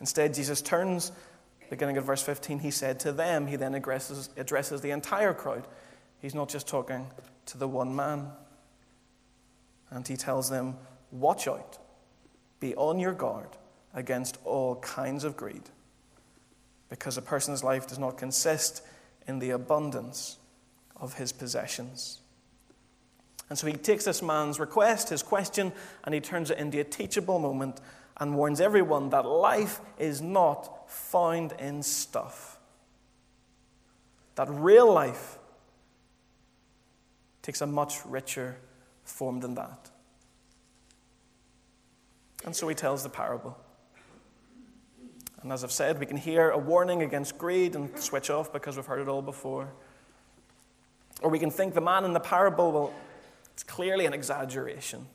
Instead, 0.00 0.34
Jesus 0.34 0.60
turns, 0.60 1.12
beginning 1.70 1.96
at 1.96 2.02
verse 2.02 2.22
15, 2.22 2.58
he 2.58 2.72
said 2.72 2.98
to 3.00 3.12
them, 3.12 3.46
he 3.46 3.54
then 3.54 3.74
addresses, 3.74 4.30
addresses 4.36 4.80
the 4.80 4.90
entire 4.90 5.32
crowd. 5.32 5.66
He's 6.20 6.34
not 6.34 6.48
just 6.48 6.66
talking 6.66 7.06
to 7.46 7.58
the 7.58 7.68
one 7.68 7.94
man. 7.94 8.28
And 9.90 10.06
he 10.06 10.16
tells 10.16 10.50
them, 10.50 10.76
Watch 11.12 11.46
out, 11.46 11.78
be 12.58 12.74
on 12.74 12.98
your 12.98 13.12
guard 13.12 13.50
against 13.94 14.38
all 14.44 14.76
kinds 14.76 15.24
of 15.24 15.36
greed, 15.36 15.62
because 16.88 17.18
a 17.18 17.22
person's 17.22 17.62
life 17.62 17.86
does 17.86 17.98
not 17.98 18.16
consist 18.16 18.82
in 19.28 19.38
the 19.38 19.50
abundance 19.50 20.38
of 21.02 21.14
his 21.14 21.32
possessions. 21.32 22.20
And 23.50 23.58
so 23.58 23.66
he 23.66 23.74
takes 23.74 24.06
this 24.06 24.22
man's 24.22 24.58
request, 24.58 25.10
his 25.10 25.22
question, 25.22 25.72
and 26.04 26.14
he 26.14 26.20
turns 26.20 26.50
it 26.50 26.56
into 26.56 26.80
a 26.80 26.84
teachable 26.84 27.38
moment 27.38 27.80
and 28.16 28.34
warns 28.34 28.60
everyone 28.60 29.10
that 29.10 29.26
life 29.26 29.80
is 29.98 30.22
not 30.22 30.88
found 30.88 31.52
in 31.58 31.82
stuff. 31.82 32.58
That 34.36 34.48
real 34.48 34.90
life 34.90 35.38
takes 37.42 37.60
a 37.60 37.66
much 37.66 38.06
richer 38.06 38.56
form 39.02 39.40
than 39.40 39.56
that. 39.56 39.90
And 42.44 42.54
so 42.54 42.68
he 42.68 42.74
tells 42.74 43.02
the 43.02 43.08
parable. 43.08 43.58
And 45.42 45.52
as 45.52 45.64
I've 45.64 45.72
said, 45.72 45.98
we 45.98 46.06
can 46.06 46.16
hear 46.16 46.50
a 46.50 46.58
warning 46.58 47.02
against 47.02 47.36
greed 47.36 47.74
and 47.74 47.98
switch 47.98 48.30
off 48.30 48.52
because 48.52 48.76
we've 48.76 48.86
heard 48.86 49.00
it 49.00 49.08
all 49.08 49.22
before. 49.22 49.72
Or 51.22 51.30
we 51.30 51.38
can 51.38 51.50
think 51.50 51.74
the 51.74 51.80
man 51.80 52.04
in 52.04 52.12
the 52.12 52.20
parable, 52.20 52.72
well, 52.72 52.94
it's 53.52 53.62
clearly 53.62 54.06
an 54.06 54.12
exaggeration. 54.12 55.06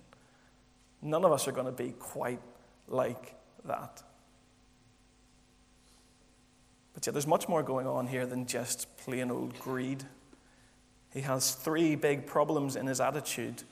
None 1.02 1.26
of 1.26 1.32
us 1.32 1.48
are 1.48 1.52
going 1.52 1.66
to 1.66 1.72
be 1.72 1.92
quite 2.00 2.40
like 2.88 3.36
that. 3.66 4.02
But 6.94 7.06
yet, 7.06 7.14
there's 7.14 7.28
much 7.28 7.48
more 7.48 7.62
going 7.62 7.86
on 7.86 8.08
here 8.08 8.26
than 8.26 8.48
just 8.48 8.98
plain 8.98 9.30
old 9.30 9.60
greed. 9.60 10.04
He 11.14 11.22
has 11.22 11.54
three 11.54 11.96
big 11.96 12.26
problems 12.26 12.76
in 12.76 12.88
his 12.88 13.00
attitude 13.00 13.64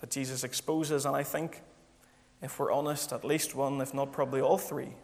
that 0.00 0.10
Jesus 0.10 0.44
exposes, 0.44 1.04
and 1.04 1.14
I 1.14 1.22
think, 1.22 1.62
if 2.40 2.58
we're 2.58 2.72
honest, 2.72 3.12
at 3.12 3.24
least 3.24 3.54
one, 3.54 3.80
if 3.80 3.92
not 3.92 4.12
probably 4.12 4.40
all 4.40 4.58
three, 4.58 4.94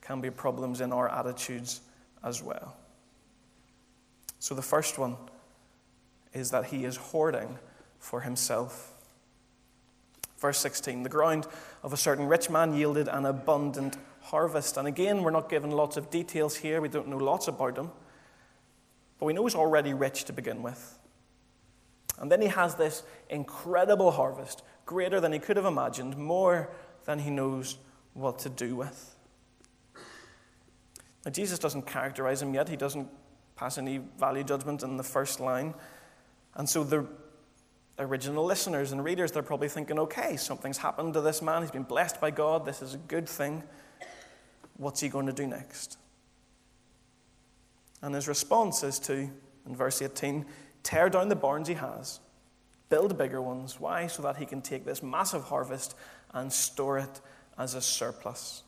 can 0.00 0.20
be 0.20 0.30
problems 0.30 0.80
in 0.80 0.92
our 0.92 1.08
attitudes 1.08 1.80
as 2.22 2.42
well. 2.42 2.76
So, 4.38 4.54
the 4.54 4.62
first 4.62 4.98
one 4.98 5.16
is 6.32 6.50
that 6.50 6.66
he 6.66 6.84
is 6.84 6.96
hoarding 6.96 7.58
for 7.98 8.20
himself. 8.20 8.92
Verse 10.38 10.58
16 10.58 11.02
The 11.02 11.08
ground 11.08 11.46
of 11.82 11.92
a 11.92 11.96
certain 11.96 12.26
rich 12.26 12.50
man 12.50 12.74
yielded 12.74 13.08
an 13.08 13.26
abundant 13.26 13.96
harvest. 14.20 14.76
And 14.76 14.86
again, 14.86 15.22
we're 15.22 15.30
not 15.30 15.48
given 15.48 15.70
lots 15.70 15.96
of 15.96 16.10
details 16.10 16.56
here, 16.56 16.80
we 16.80 16.88
don't 16.88 17.08
know 17.08 17.16
lots 17.16 17.48
about 17.48 17.76
him. 17.76 17.90
But 19.18 19.26
we 19.26 19.32
know 19.32 19.46
he's 19.46 19.54
already 19.54 19.94
rich 19.94 20.24
to 20.24 20.32
begin 20.32 20.62
with. 20.62 20.98
And 22.18 22.30
then 22.30 22.42
he 22.42 22.48
has 22.48 22.74
this 22.74 23.02
incredible 23.28 24.10
harvest, 24.10 24.62
greater 24.84 25.20
than 25.20 25.32
he 25.32 25.38
could 25.38 25.56
have 25.56 25.66
imagined, 25.66 26.16
more 26.16 26.70
than 27.04 27.18
he 27.20 27.30
knows 27.30 27.76
what 28.14 28.38
to 28.40 28.48
do 28.48 28.76
with. 28.76 29.16
Now, 31.24 31.30
Jesus 31.30 31.58
doesn't 31.58 31.86
characterize 31.86 32.40
him 32.40 32.54
yet, 32.54 32.68
he 32.68 32.76
doesn't 32.76 33.08
pass 33.56 33.78
any 33.78 34.00
value 34.18 34.44
judgment 34.44 34.82
in 34.82 34.96
the 34.96 35.02
first 35.02 35.40
line. 35.40 35.74
And 36.54 36.68
so 36.68 36.84
the 36.84 37.06
original 37.98 38.44
listeners 38.44 38.92
and 38.92 39.02
readers, 39.02 39.32
they're 39.32 39.42
probably 39.42 39.68
thinking, 39.68 39.98
okay, 39.98 40.36
something's 40.36 40.78
happened 40.78 41.14
to 41.14 41.20
this 41.20 41.42
man. 41.42 41.62
He's 41.62 41.70
been 41.70 41.82
blessed 41.82 42.20
by 42.20 42.30
God. 42.30 42.64
This 42.64 42.82
is 42.82 42.94
a 42.94 42.98
good 42.98 43.28
thing. 43.28 43.62
What's 44.76 45.00
he 45.00 45.08
going 45.08 45.26
to 45.26 45.32
do 45.32 45.46
next? 45.46 45.98
And 48.02 48.14
his 48.14 48.28
response 48.28 48.82
is 48.82 48.98
to, 49.00 49.14
in 49.14 49.74
verse 49.74 50.02
18, 50.02 50.44
tear 50.82 51.08
down 51.08 51.28
the 51.28 51.36
barns 51.36 51.68
he 51.68 51.74
has, 51.74 52.20
build 52.90 53.16
bigger 53.16 53.40
ones. 53.40 53.80
Why? 53.80 54.06
So 54.06 54.22
that 54.22 54.36
he 54.36 54.44
can 54.44 54.60
take 54.60 54.84
this 54.84 55.02
massive 55.02 55.44
harvest 55.44 55.96
and 56.34 56.52
store 56.52 56.98
it 56.98 57.20
as 57.58 57.74
a 57.74 57.80
surplus. 57.80 58.62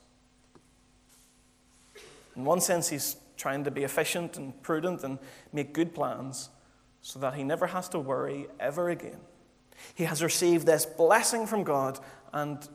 In 2.35 2.45
one 2.45 2.61
sense, 2.61 2.88
he's 2.88 3.16
trying 3.38 3.64
to 3.64 3.71
be 3.71 3.85
efficient 3.85 4.37
and 4.37 4.61
prudent 4.62 5.02
and 5.04 5.18
make 5.52 5.73
good 5.73 5.95
plans 5.95 6.50
so 7.00 7.18
that 7.21 7.35
he 7.35 7.45
never 7.45 7.68
has 7.68 7.88
to 7.88 7.99
worry 7.99 8.49
ever 8.61 8.90
again. 8.90 9.21
He 9.95 10.04
has 10.04 10.23
received 10.23 10.66
this 10.66 10.85
blessing 10.85 11.47
from 11.47 11.62
God, 11.62 11.99
and 12.33 12.68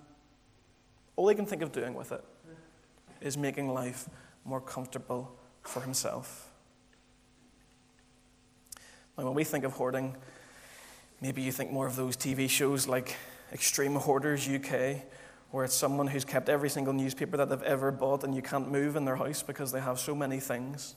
all 1.15 1.27
he 1.27 1.35
can 1.35 1.45
think 1.45 1.61
of 1.61 1.71
doing 1.71 1.93
with 1.93 2.11
it 2.11 2.23
is 3.21 3.37
making 3.37 3.73
life 3.73 4.09
more 4.45 4.61
comfortable 4.61 5.37
for 5.61 5.81
himself. 5.81 6.49
Now, 9.17 9.25
when 9.25 9.35
we 9.35 9.43
think 9.43 9.63
of 9.63 9.73
hoarding, 9.73 10.15
maybe 11.21 11.41
you 11.41 11.51
think 11.51 11.71
more 11.71 11.85
of 11.85 11.95
those 11.95 12.17
TV 12.17 12.49
shows 12.49 12.87
like 12.87 13.15
Extreme 13.51 13.95
Hoarders 13.95 14.47
UK, 14.47 15.03
where 15.53 15.63
it's 15.63 15.75
someone 15.75 16.07
who's 16.07 16.25
kept 16.25 16.49
every 16.49 16.67
single 16.67 16.93
newspaper 16.93 17.37
that 17.37 17.47
they've 17.47 17.61
ever 17.61 17.91
bought 17.91 18.23
and 18.23 18.33
you 18.33 18.41
can't 18.41 18.71
move 18.71 18.95
in 18.95 19.05
their 19.05 19.15
house 19.15 19.43
because 19.43 19.71
they 19.71 19.79
have 19.79 19.99
so 19.99 20.15
many 20.15 20.39
things. 20.39 20.95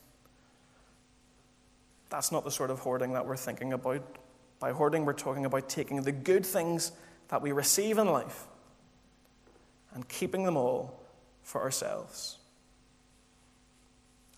That's 2.08 2.32
not 2.32 2.42
the 2.42 2.50
sort 2.50 2.70
of 2.70 2.78
hoarding 2.78 3.12
that 3.12 3.26
we're 3.26 3.36
thinking 3.36 3.75
about. 3.75 4.02
By 4.58 4.72
hoarding, 4.72 5.04
we're 5.04 5.12
talking 5.12 5.44
about 5.44 5.68
taking 5.68 6.00
the 6.00 6.10
good 6.10 6.46
things 6.46 6.92
that 7.28 7.42
we 7.42 7.52
receive 7.52 7.98
in 7.98 8.06
life 8.06 8.46
and 9.92 10.08
keeping 10.08 10.44
them 10.44 10.56
all 10.56 11.02
for 11.42 11.60
ourselves. 11.60 12.38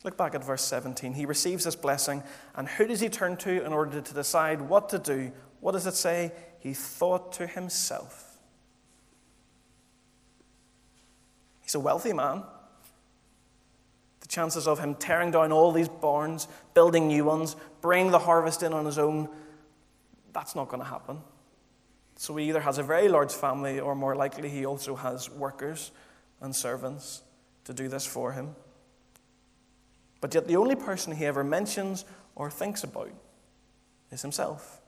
Look 0.02 0.16
back 0.16 0.34
at 0.34 0.42
verse 0.42 0.64
17. 0.64 1.14
He 1.14 1.26
receives 1.26 1.62
this 1.62 1.76
blessing, 1.76 2.24
and 2.56 2.66
who 2.66 2.88
does 2.88 2.98
he 2.98 3.08
turn 3.08 3.36
to 3.36 3.64
in 3.64 3.72
order 3.72 4.00
to 4.00 4.14
decide 4.14 4.62
what 4.62 4.88
to 4.88 4.98
do? 4.98 5.30
What 5.60 5.72
does 5.72 5.86
it 5.86 5.94
say? 5.94 6.32
He 6.58 6.74
thought 6.74 7.34
to 7.34 7.46
himself. 7.46 8.27
He's 11.68 11.74
a 11.74 11.80
wealthy 11.80 12.14
man 12.14 12.44
the 14.28 14.34
chances 14.34 14.68
of 14.68 14.78
him 14.78 14.94
tearing 14.94 15.30
down 15.30 15.52
all 15.52 15.72
these 15.72 15.88
barns, 15.88 16.48
building 16.74 17.08
new 17.08 17.24
ones, 17.24 17.56
bringing 17.80 18.10
the 18.10 18.18
harvest 18.18 18.62
in 18.62 18.74
on 18.74 18.84
his 18.84 18.98
own, 18.98 19.28
that's 20.34 20.54
not 20.54 20.68
going 20.68 20.82
to 20.82 20.88
happen. 20.88 21.20
So 22.16 22.36
he 22.36 22.48
either 22.48 22.60
has 22.60 22.76
a 22.76 22.82
very 22.82 23.08
large 23.08 23.32
family, 23.32 23.80
or 23.80 23.94
more 23.94 24.14
likely, 24.14 24.50
he 24.50 24.66
also 24.66 24.96
has 24.96 25.30
workers 25.30 25.92
and 26.40 26.54
servants 26.54 27.22
to 27.64 27.72
do 27.72 27.88
this 27.88 28.04
for 28.04 28.32
him. 28.32 28.54
But 30.20 30.34
yet, 30.34 30.46
the 30.46 30.56
only 30.56 30.74
person 30.74 31.14
he 31.14 31.24
ever 31.24 31.42
mentions 31.42 32.04
or 32.34 32.50
thinks 32.50 32.84
about 32.84 33.10
is 34.10 34.20
himself. 34.20 34.82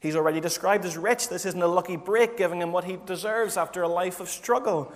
He's 0.00 0.16
already 0.16 0.40
described 0.40 0.84
as 0.84 0.98
rich. 0.98 1.28
This 1.28 1.46
isn't 1.46 1.62
a 1.62 1.68
lucky 1.68 1.96
break 1.96 2.36
giving 2.36 2.60
him 2.60 2.72
what 2.72 2.84
he 2.84 2.98
deserves 3.06 3.56
after 3.56 3.82
a 3.82 3.88
life 3.88 4.20
of 4.20 4.28
struggle. 4.28 4.92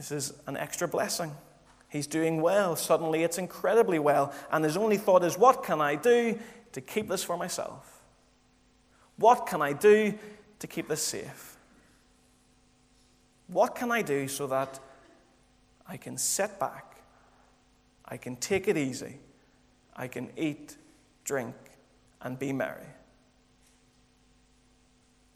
This 0.00 0.12
is 0.12 0.32
an 0.46 0.56
extra 0.56 0.88
blessing. 0.88 1.30
He's 1.90 2.06
doing 2.06 2.40
well. 2.40 2.74
Suddenly 2.74 3.22
it's 3.22 3.36
incredibly 3.36 3.98
well. 3.98 4.32
And 4.50 4.64
his 4.64 4.78
only 4.78 4.96
thought 4.96 5.22
is, 5.22 5.36
what 5.36 5.62
can 5.62 5.82
I 5.82 5.94
do 5.94 6.38
to 6.72 6.80
keep 6.80 7.06
this 7.06 7.22
for 7.22 7.36
myself? 7.36 8.00
What 9.16 9.46
can 9.46 9.60
I 9.60 9.74
do 9.74 10.14
to 10.58 10.66
keep 10.66 10.88
this 10.88 11.02
safe? 11.02 11.58
What 13.48 13.74
can 13.74 13.92
I 13.92 14.00
do 14.00 14.26
so 14.26 14.46
that 14.46 14.80
I 15.86 15.98
can 15.98 16.16
sit 16.16 16.58
back, 16.58 17.02
I 18.06 18.16
can 18.16 18.36
take 18.36 18.68
it 18.68 18.78
easy, 18.78 19.18
I 19.94 20.08
can 20.08 20.30
eat, 20.34 20.78
drink, 21.24 21.54
and 22.22 22.38
be 22.38 22.54
merry? 22.54 22.88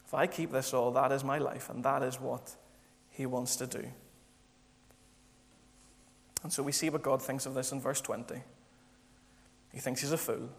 If 0.07 0.15
I 0.15 0.25
keep 0.25 0.51
this 0.51 0.73
all, 0.73 0.89
that 0.93 1.11
is 1.11 1.23
my 1.23 1.37
life, 1.37 1.69
and 1.69 1.83
that 1.83 2.01
is 2.01 2.19
what 2.19 2.55
he 3.11 3.27
wants 3.27 3.57
to 3.57 3.67
do. 3.67 3.85
And 6.45 6.53
so 6.53 6.61
we 6.61 6.71
see 6.71 6.91
what 6.91 7.01
God 7.01 7.23
thinks 7.23 7.47
of 7.47 7.55
this 7.55 7.71
in 7.71 7.81
verse 7.81 7.99
20. 8.01 8.35
He 9.73 9.79
thinks 9.79 10.01
he's 10.01 10.11
a 10.11 10.17
fool. 10.17 10.49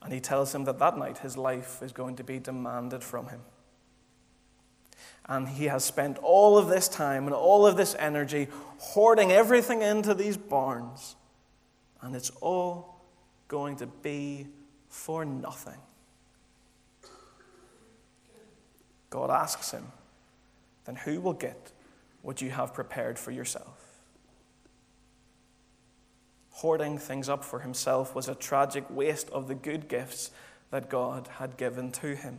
And 0.00 0.14
he 0.14 0.18
tells 0.18 0.54
him 0.54 0.64
that 0.64 0.78
that 0.78 0.96
night 0.96 1.18
his 1.18 1.36
life 1.36 1.82
is 1.82 1.92
going 1.92 2.16
to 2.16 2.24
be 2.24 2.38
demanded 2.38 3.04
from 3.04 3.28
him. 3.28 3.40
And 5.26 5.46
he 5.46 5.66
has 5.66 5.84
spent 5.84 6.16
all 6.16 6.56
of 6.56 6.68
this 6.68 6.88
time 6.88 7.26
and 7.26 7.34
all 7.34 7.66
of 7.66 7.76
this 7.76 7.94
energy 7.98 8.48
hoarding 8.78 9.30
everything 9.30 9.82
into 9.82 10.14
these 10.14 10.38
barns. 10.38 11.14
And 12.00 12.16
it's 12.16 12.30
all 12.40 12.98
going 13.46 13.76
to 13.76 13.86
be 13.86 14.46
for 14.88 15.26
nothing. 15.26 15.80
God 19.10 19.28
asks 19.30 19.70
him, 19.70 19.84
Then 20.86 20.96
who 20.96 21.20
will 21.20 21.34
get 21.34 21.72
what 22.22 22.40
you 22.40 22.48
have 22.48 22.72
prepared 22.72 23.18
for 23.18 23.32
yourself? 23.32 23.81
Hoarding 26.62 26.96
things 26.96 27.28
up 27.28 27.42
for 27.42 27.58
himself 27.58 28.14
was 28.14 28.28
a 28.28 28.36
tragic 28.36 28.84
waste 28.88 29.28
of 29.30 29.48
the 29.48 29.54
good 29.56 29.88
gifts 29.88 30.30
that 30.70 30.88
God 30.88 31.28
had 31.38 31.56
given 31.56 31.90
to 31.90 32.14
him. 32.14 32.38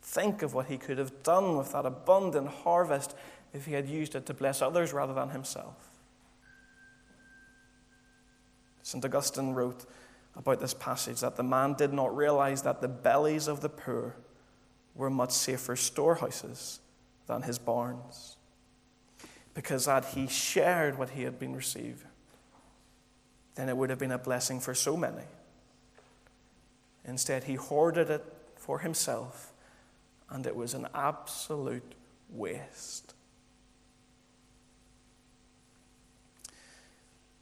Think 0.00 0.40
of 0.40 0.54
what 0.54 0.68
he 0.68 0.78
could 0.78 0.96
have 0.96 1.22
done 1.22 1.58
with 1.58 1.72
that 1.72 1.84
abundant 1.84 2.48
harvest 2.48 3.14
if 3.52 3.66
he 3.66 3.74
had 3.74 3.86
used 3.86 4.14
it 4.14 4.24
to 4.24 4.32
bless 4.32 4.62
others 4.62 4.94
rather 4.94 5.12
than 5.12 5.28
himself. 5.28 5.74
St. 8.82 9.04
Augustine 9.04 9.52
wrote 9.52 9.84
about 10.34 10.60
this 10.60 10.72
passage 10.72 11.20
that 11.20 11.36
the 11.36 11.42
man 11.42 11.74
did 11.74 11.92
not 11.92 12.16
realize 12.16 12.62
that 12.62 12.80
the 12.80 12.88
bellies 12.88 13.48
of 13.48 13.60
the 13.60 13.68
poor 13.68 14.16
were 14.94 15.10
much 15.10 15.32
safer 15.32 15.76
storehouses 15.76 16.80
than 17.26 17.42
his 17.42 17.58
barns, 17.58 18.38
because 19.52 19.84
had 19.84 20.06
he 20.06 20.26
shared 20.26 20.96
what 20.96 21.10
he 21.10 21.24
had 21.24 21.38
been 21.38 21.54
receiving, 21.54 22.08
then 23.54 23.68
it 23.68 23.76
would 23.76 23.90
have 23.90 23.98
been 23.98 24.12
a 24.12 24.18
blessing 24.18 24.60
for 24.60 24.74
so 24.74 24.96
many. 24.96 25.22
Instead, 27.04 27.44
he 27.44 27.54
hoarded 27.54 28.10
it 28.10 28.24
for 28.56 28.80
himself, 28.80 29.52
and 30.30 30.46
it 30.46 30.56
was 30.56 30.74
an 30.74 30.88
absolute 30.94 31.94
waste. 32.30 33.14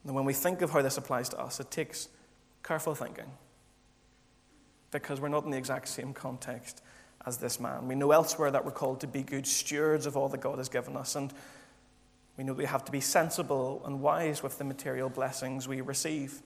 And 0.05 0.15
when 0.15 0.25
we 0.25 0.33
think 0.33 0.63
of 0.63 0.71
how 0.71 0.83
this 0.83 0.97
applies 0.97 1.29
to 1.31 1.41
us, 1.41 1.61
it 1.61 1.71
takes 1.71 2.09
careful 2.63 2.95
thinking 2.95 3.31
because 4.91 5.21
we're 5.21 5.29
not 5.29 5.45
in 5.45 5.51
the 5.51 5.57
exact 5.57 5.89
same 5.89 6.13
context 6.13 6.83
as 7.25 7.39
this 7.39 7.61
man. 7.61 7.87
We 7.89 7.95
know 7.95 8.11
elsewhere 8.11 8.51
that 8.51 8.65
we're 8.65 8.73
called 8.73 9.01
to 9.01 9.07
be 9.07 9.23
good 9.23 9.47
stewards 9.47 10.07
of 10.07 10.17
all 10.17 10.29
that 10.31 10.41
God 10.41 10.59
has 10.59 10.69
given 10.69 10.97
us, 10.97 11.15
and 11.15 11.33
we 12.43 12.47
know 12.47 12.55
we 12.55 12.65
have 12.65 12.85
to 12.85 12.91
be 12.91 13.01
sensible 13.01 13.81
and 13.87 14.01
wise 14.01 14.43
with 14.43 14.59
the 14.59 14.65
material 14.65 15.09
blessings 15.09 15.69
we 15.69 15.81
receive. 15.81 16.43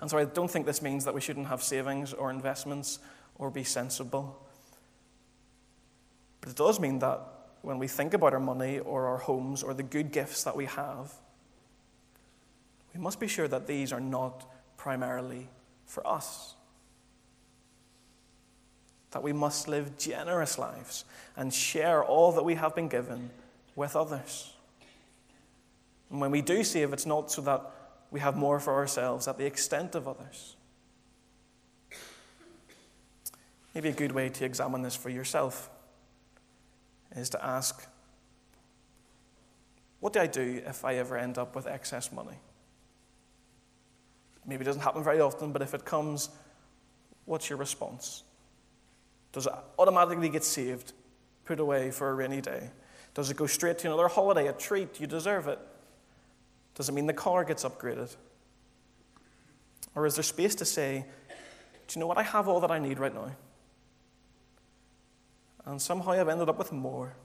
And 0.00 0.08
so 0.08 0.18
I 0.18 0.24
don't 0.24 0.48
think 0.48 0.66
this 0.66 0.82
means 0.82 1.04
that 1.04 1.12
we 1.12 1.20
shouldn't 1.20 1.48
have 1.48 1.64
savings 1.64 2.12
or 2.12 2.30
investments 2.30 3.00
or 3.38 3.50
be 3.50 3.64
sensible. 3.64 4.40
But 6.40 6.50
it 6.50 6.54
does 6.54 6.78
mean 6.78 7.00
that 7.00 7.20
when 7.62 7.80
we 7.80 7.88
think 7.88 8.14
about 8.14 8.34
our 8.34 8.38
money 8.38 8.78
or 8.78 9.08
our 9.08 9.16
homes 9.16 9.64
or 9.64 9.74
the 9.74 9.82
good 9.82 10.12
gifts 10.12 10.44
that 10.44 10.54
we 10.54 10.66
have, 10.66 11.12
we 12.94 13.00
must 13.00 13.18
be 13.18 13.26
sure 13.26 13.48
that 13.48 13.66
these 13.66 13.92
are 13.92 13.98
not 13.98 14.48
primarily 14.76 15.48
for 15.86 16.06
us 16.06 16.54
that 19.10 19.24
we 19.24 19.32
must 19.32 19.66
live 19.66 19.98
generous 19.98 20.56
lives 20.56 21.04
and 21.34 21.52
share 21.52 22.04
all 22.04 22.30
that 22.30 22.44
we 22.44 22.54
have 22.54 22.76
been 22.76 22.88
given 22.88 23.30
with 23.74 23.96
others. 23.96 24.52
And 26.10 26.20
when 26.20 26.30
we 26.30 26.40
do 26.40 26.64
save, 26.64 26.92
it's 26.92 27.06
not 27.06 27.30
so 27.30 27.42
that 27.42 27.62
we 28.10 28.20
have 28.20 28.36
more 28.36 28.58
for 28.60 28.74
ourselves 28.74 29.28
at 29.28 29.38
the 29.38 29.44
extent 29.44 29.94
of 29.94 30.08
others. 30.08 30.56
Maybe 33.74 33.90
a 33.90 33.92
good 33.92 34.12
way 34.12 34.28
to 34.30 34.44
examine 34.44 34.82
this 34.82 34.96
for 34.96 35.10
yourself 35.10 35.70
is 37.14 37.30
to 37.30 37.44
ask 37.44 37.86
what 40.00 40.12
do 40.12 40.20
I 40.20 40.26
do 40.26 40.62
if 40.64 40.84
I 40.84 40.94
ever 40.94 41.16
end 41.16 41.38
up 41.38 41.56
with 41.56 41.66
excess 41.66 42.12
money? 42.12 42.38
Maybe 44.46 44.62
it 44.62 44.64
doesn't 44.64 44.82
happen 44.82 45.02
very 45.02 45.20
often, 45.20 45.52
but 45.52 45.60
if 45.60 45.74
it 45.74 45.84
comes, 45.84 46.30
what's 47.24 47.50
your 47.50 47.58
response? 47.58 48.22
Does 49.32 49.46
it 49.46 49.52
automatically 49.78 50.28
get 50.28 50.44
saved, 50.44 50.92
put 51.44 51.60
away 51.60 51.90
for 51.90 52.10
a 52.10 52.14
rainy 52.14 52.40
day? 52.40 52.70
Does 53.14 53.30
it 53.30 53.36
go 53.36 53.46
straight 53.46 53.78
to 53.78 53.88
another 53.88 54.08
holiday, 54.08 54.46
a 54.46 54.52
treat? 54.52 55.00
You 55.00 55.06
deserve 55.06 55.48
it. 55.48 55.58
Does 56.78 56.88
it 56.88 56.92
mean 56.92 57.06
the 57.06 57.12
car 57.12 57.44
gets 57.44 57.64
upgraded? 57.64 58.14
Or 59.96 60.06
is 60.06 60.14
there 60.14 60.22
space 60.22 60.54
to 60.54 60.64
say, 60.64 61.04
do 61.88 61.98
you 61.98 62.00
know 62.00 62.06
what? 62.06 62.18
I 62.18 62.22
have 62.22 62.46
all 62.46 62.60
that 62.60 62.70
I 62.70 62.78
need 62.78 63.00
right 63.00 63.12
now. 63.12 63.32
And 65.64 65.82
somehow 65.82 66.12
I've 66.12 66.28
ended 66.28 66.48
up 66.48 66.56
with 66.56 66.70
more. 66.70 67.16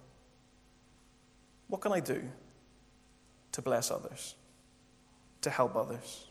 What 1.68 1.82
can 1.82 1.92
I 1.92 2.00
do 2.00 2.24
to 3.52 3.62
bless 3.62 3.92
others, 3.92 4.34
to 5.42 5.52
help 5.52 5.76
others? 5.76 6.30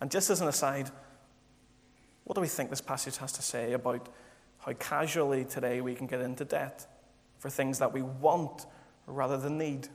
And 0.00 0.10
just 0.10 0.30
as 0.30 0.40
an 0.40 0.48
aside, 0.48 0.90
what 2.24 2.34
do 2.34 2.40
we 2.40 2.48
think 2.48 2.68
this 2.68 2.80
passage 2.80 3.16
has 3.18 3.30
to 3.34 3.42
say 3.42 3.74
about 3.74 4.08
how 4.58 4.72
casually 4.72 5.44
today 5.44 5.80
we 5.82 5.94
can 5.94 6.08
get 6.08 6.20
into 6.20 6.44
debt 6.44 6.84
for 7.38 7.48
things 7.48 7.78
that 7.78 7.92
we 7.92 8.02
want 8.02 8.66
rather 9.06 9.36
than 9.36 9.56
need? 9.56 9.86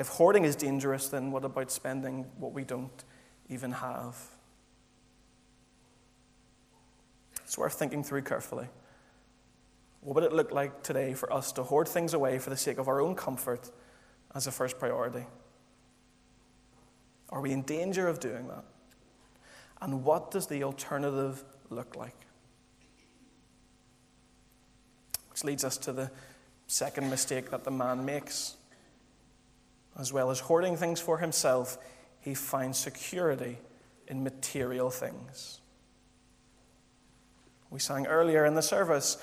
If 0.00 0.08
hoarding 0.08 0.46
is 0.46 0.56
dangerous, 0.56 1.10
then 1.10 1.30
what 1.30 1.44
about 1.44 1.70
spending 1.70 2.24
what 2.38 2.54
we 2.54 2.64
don't 2.64 3.04
even 3.50 3.70
have? 3.70 4.16
It's 7.44 7.58
worth 7.58 7.74
thinking 7.74 8.02
through 8.02 8.22
carefully. 8.22 8.66
What 10.00 10.14
would 10.14 10.24
it 10.24 10.32
look 10.32 10.52
like 10.52 10.82
today 10.82 11.12
for 11.12 11.30
us 11.30 11.52
to 11.52 11.62
hoard 11.62 11.86
things 11.86 12.14
away 12.14 12.38
for 12.38 12.48
the 12.48 12.56
sake 12.56 12.78
of 12.78 12.88
our 12.88 13.02
own 13.02 13.14
comfort 13.14 13.70
as 14.34 14.46
a 14.46 14.50
first 14.50 14.78
priority? 14.78 15.26
Are 17.28 17.42
we 17.42 17.52
in 17.52 17.60
danger 17.60 18.08
of 18.08 18.20
doing 18.20 18.48
that? 18.48 18.64
And 19.82 20.02
what 20.02 20.30
does 20.30 20.46
the 20.46 20.64
alternative 20.64 21.44
look 21.68 21.94
like? 21.94 22.24
Which 25.28 25.44
leads 25.44 25.62
us 25.62 25.76
to 25.76 25.92
the 25.92 26.10
second 26.68 27.10
mistake 27.10 27.50
that 27.50 27.64
the 27.64 27.70
man 27.70 28.06
makes. 28.06 28.56
As 30.00 30.14
well 30.14 30.30
as 30.30 30.40
hoarding 30.40 30.78
things 30.78 30.98
for 30.98 31.18
himself, 31.18 31.76
he 32.20 32.32
finds 32.32 32.78
security 32.78 33.58
in 34.08 34.24
material 34.24 34.88
things. 34.88 35.60
We 37.68 37.80
sang 37.80 38.06
earlier 38.06 38.46
in 38.46 38.54
the 38.54 38.62
service, 38.62 39.18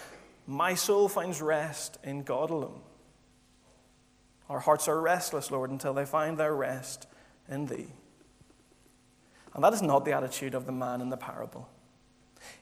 My 0.45 0.75
soul 0.75 1.09
finds 1.09 1.41
rest 1.41 1.97
in 2.03 2.21
God 2.21 2.51
alone. 2.51 2.81
Our 4.49 4.59
hearts 4.59 4.87
are 4.87 5.01
restless, 5.01 5.49
Lord, 5.49 5.71
until 5.71 5.95
they 5.95 6.05
find 6.05 6.37
their 6.37 6.55
rest 6.55 7.07
in 7.49 7.65
Thee. 7.65 7.87
And 9.55 9.63
that 9.63 9.73
is 9.73 9.81
not 9.81 10.05
the 10.05 10.13
attitude 10.13 10.53
of 10.53 10.67
the 10.67 10.71
man 10.71 11.01
in 11.01 11.09
the 11.09 11.17
parable. 11.17 11.67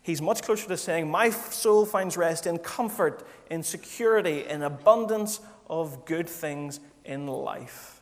He's 0.01 0.21
much 0.21 0.41
closer 0.41 0.69
to 0.69 0.77
saying, 0.77 1.11
My 1.11 1.31
soul 1.31 1.85
finds 1.85 2.15
rest 2.15 2.47
in 2.47 2.59
comfort, 2.59 3.27
in 3.51 3.61
security, 3.61 4.45
in 4.47 4.63
abundance 4.63 5.41
of 5.69 6.05
good 6.05 6.29
things 6.29 6.79
in 7.03 7.27
life. 7.27 7.94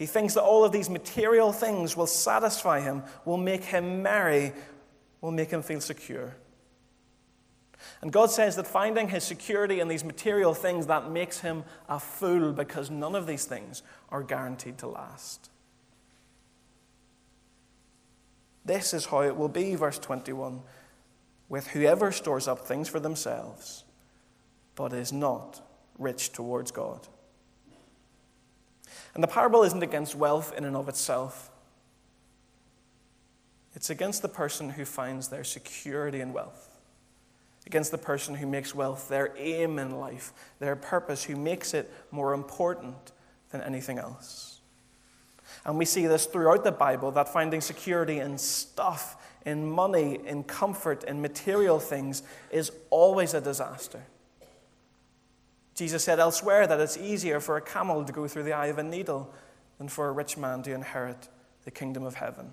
He 0.00 0.06
thinks 0.06 0.32
that 0.32 0.42
all 0.44 0.64
of 0.64 0.72
these 0.72 0.88
material 0.88 1.52
things 1.52 1.94
will 1.94 2.06
satisfy 2.06 2.80
him, 2.80 3.02
will 3.26 3.36
make 3.36 3.64
him 3.64 4.02
merry, 4.02 4.54
will 5.20 5.30
make 5.30 5.50
him 5.50 5.60
feel 5.60 5.82
secure. 5.82 6.34
And 8.00 8.10
God 8.10 8.30
says 8.30 8.56
that 8.56 8.66
finding 8.66 9.10
his 9.10 9.24
security 9.24 9.78
in 9.78 9.88
these 9.88 10.02
material 10.02 10.54
things 10.54 10.86
that 10.86 11.10
makes 11.10 11.40
him 11.40 11.64
a 11.86 12.00
fool 12.00 12.54
because 12.54 12.90
none 12.90 13.14
of 13.14 13.26
these 13.26 13.44
things 13.44 13.82
are 14.08 14.22
guaranteed 14.22 14.78
to 14.78 14.86
last. 14.86 15.50
This 18.64 18.94
is 18.94 19.04
how 19.04 19.20
it 19.20 19.36
will 19.36 19.50
be, 19.50 19.74
verse 19.74 19.98
21, 19.98 20.62
with 21.50 21.66
whoever 21.66 22.10
stores 22.10 22.48
up 22.48 22.60
things 22.66 22.88
for 22.88 23.00
themselves, 23.00 23.84
but 24.76 24.94
is 24.94 25.12
not 25.12 25.60
rich 25.98 26.32
towards 26.32 26.70
God. 26.70 27.06
And 29.14 29.22
the 29.22 29.28
parable 29.28 29.62
isn't 29.64 29.82
against 29.82 30.14
wealth 30.14 30.52
in 30.56 30.64
and 30.64 30.76
of 30.76 30.88
itself. 30.88 31.50
It's 33.74 33.90
against 33.90 34.22
the 34.22 34.28
person 34.28 34.70
who 34.70 34.84
finds 34.84 35.28
their 35.28 35.44
security 35.44 36.20
in 36.20 36.32
wealth, 36.32 36.68
against 37.66 37.90
the 37.90 37.98
person 37.98 38.34
who 38.34 38.46
makes 38.46 38.74
wealth 38.74 39.08
their 39.08 39.32
aim 39.36 39.78
in 39.78 39.98
life, 39.98 40.32
their 40.58 40.76
purpose, 40.76 41.24
who 41.24 41.36
makes 41.36 41.72
it 41.74 41.92
more 42.10 42.34
important 42.34 43.12
than 43.50 43.62
anything 43.62 43.98
else. 43.98 44.60
And 45.64 45.76
we 45.76 45.84
see 45.84 46.06
this 46.06 46.26
throughout 46.26 46.64
the 46.64 46.72
Bible 46.72 47.10
that 47.12 47.28
finding 47.28 47.60
security 47.60 48.18
in 48.18 48.38
stuff, 48.38 49.16
in 49.44 49.70
money, 49.70 50.20
in 50.24 50.44
comfort, 50.44 51.04
in 51.04 51.20
material 51.20 51.78
things 51.78 52.22
is 52.50 52.72
always 52.90 53.34
a 53.34 53.40
disaster. 53.40 54.02
Jesus 55.80 56.04
said 56.04 56.20
elsewhere 56.20 56.66
that 56.66 56.78
it's 56.78 56.98
easier 56.98 57.40
for 57.40 57.56
a 57.56 57.62
camel 57.62 58.04
to 58.04 58.12
go 58.12 58.28
through 58.28 58.42
the 58.42 58.52
eye 58.52 58.66
of 58.66 58.76
a 58.76 58.82
needle 58.82 59.32
than 59.78 59.88
for 59.88 60.08
a 60.08 60.12
rich 60.12 60.36
man 60.36 60.62
to 60.64 60.74
inherit 60.74 61.28
the 61.64 61.70
kingdom 61.70 62.04
of 62.04 62.16
heaven. 62.16 62.52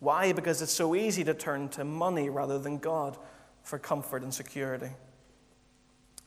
Why? 0.00 0.32
Because 0.32 0.62
it's 0.62 0.72
so 0.72 0.94
easy 0.94 1.22
to 1.24 1.34
turn 1.34 1.68
to 1.68 1.84
money 1.84 2.30
rather 2.30 2.58
than 2.58 2.78
God 2.78 3.18
for 3.62 3.78
comfort 3.78 4.22
and 4.22 4.32
security. 4.32 4.88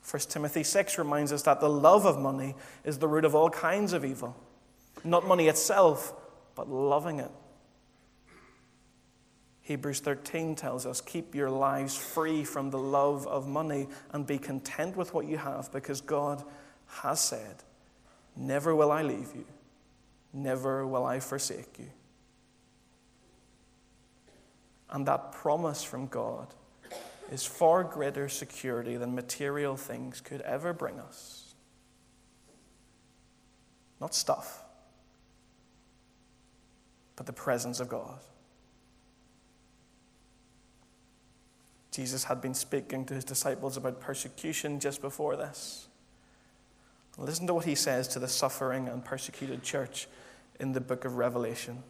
1 0.08 0.22
Timothy 0.28 0.62
6 0.62 0.98
reminds 0.98 1.32
us 1.32 1.42
that 1.42 1.58
the 1.58 1.68
love 1.68 2.06
of 2.06 2.16
money 2.16 2.54
is 2.84 2.98
the 2.98 3.08
root 3.08 3.24
of 3.24 3.34
all 3.34 3.50
kinds 3.50 3.92
of 3.92 4.04
evil. 4.04 4.36
Not 5.02 5.26
money 5.26 5.48
itself, 5.48 6.14
but 6.54 6.68
loving 6.68 7.18
it. 7.18 7.32
Hebrews 9.62 10.00
13 10.00 10.56
tells 10.56 10.86
us 10.86 11.00
keep 11.00 11.34
your 11.34 11.50
lives 11.50 11.96
free 11.96 12.42
from 12.44 12.70
the 12.70 12.78
love 12.78 13.26
of 13.28 13.46
money 13.46 13.88
and 14.10 14.26
be 14.26 14.38
content 14.38 14.96
with 14.96 15.14
what 15.14 15.26
you 15.26 15.38
have 15.38 15.70
because 15.72 16.00
God 16.00 16.42
has 16.86 17.20
said, 17.20 17.62
Never 18.34 18.74
will 18.74 18.90
I 18.90 19.02
leave 19.02 19.30
you, 19.34 19.44
never 20.32 20.86
will 20.86 21.04
I 21.04 21.20
forsake 21.20 21.78
you. 21.78 21.90
And 24.90 25.06
that 25.06 25.32
promise 25.32 25.84
from 25.84 26.06
God 26.08 26.48
is 27.30 27.46
far 27.46 27.84
greater 27.84 28.28
security 28.28 28.96
than 28.96 29.14
material 29.14 29.76
things 29.76 30.20
could 30.20 30.40
ever 30.42 30.72
bring 30.72 30.98
us. 30.98 31.54
Not 34.00 34.14
stuff, 34.14 34.64
but 37.14 37.26
the 37.26 37.32
presence 37.32 37.78
of 37.78 37.88
God. 37.88 38.18
Jesus 41.92 42.24
had 42.24 42.40
been 42.40 42.54
speaking 42.54 43.04
to 43.04 43.14
his 43.14 43.24
disciples 43.24 43.76
about 43.76 44.00
persecution 44.00 44.80
just 44.80 45.00
before 45.00 45.36
this. 45.36 45.88
Listen 47.18 47.46
to 47.46 47.54
what 47.54 47.66
he 47.66 47.74
says 47.74 48.08
to 48.08 48.18
the 48.18 48.26
suffering 48.26 48.88
and 48.88 49.04
persecuted 49.04 49.62
church 49.62 50.08
in 50.58 50.72
the 50.72 50.80
book 50.80 51.04
of 51.04 51.16
Revelation. 51.16 51.82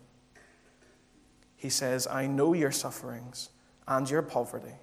He 1.56 1.70
says, 1.70 2.08
I 2.08 2.26
know 2.26 2.52
your 2.52 2.72
sufferings 2.72 3.50
and 3.86 4.10
your 4.10 4.22
poverty, 4.22 4.74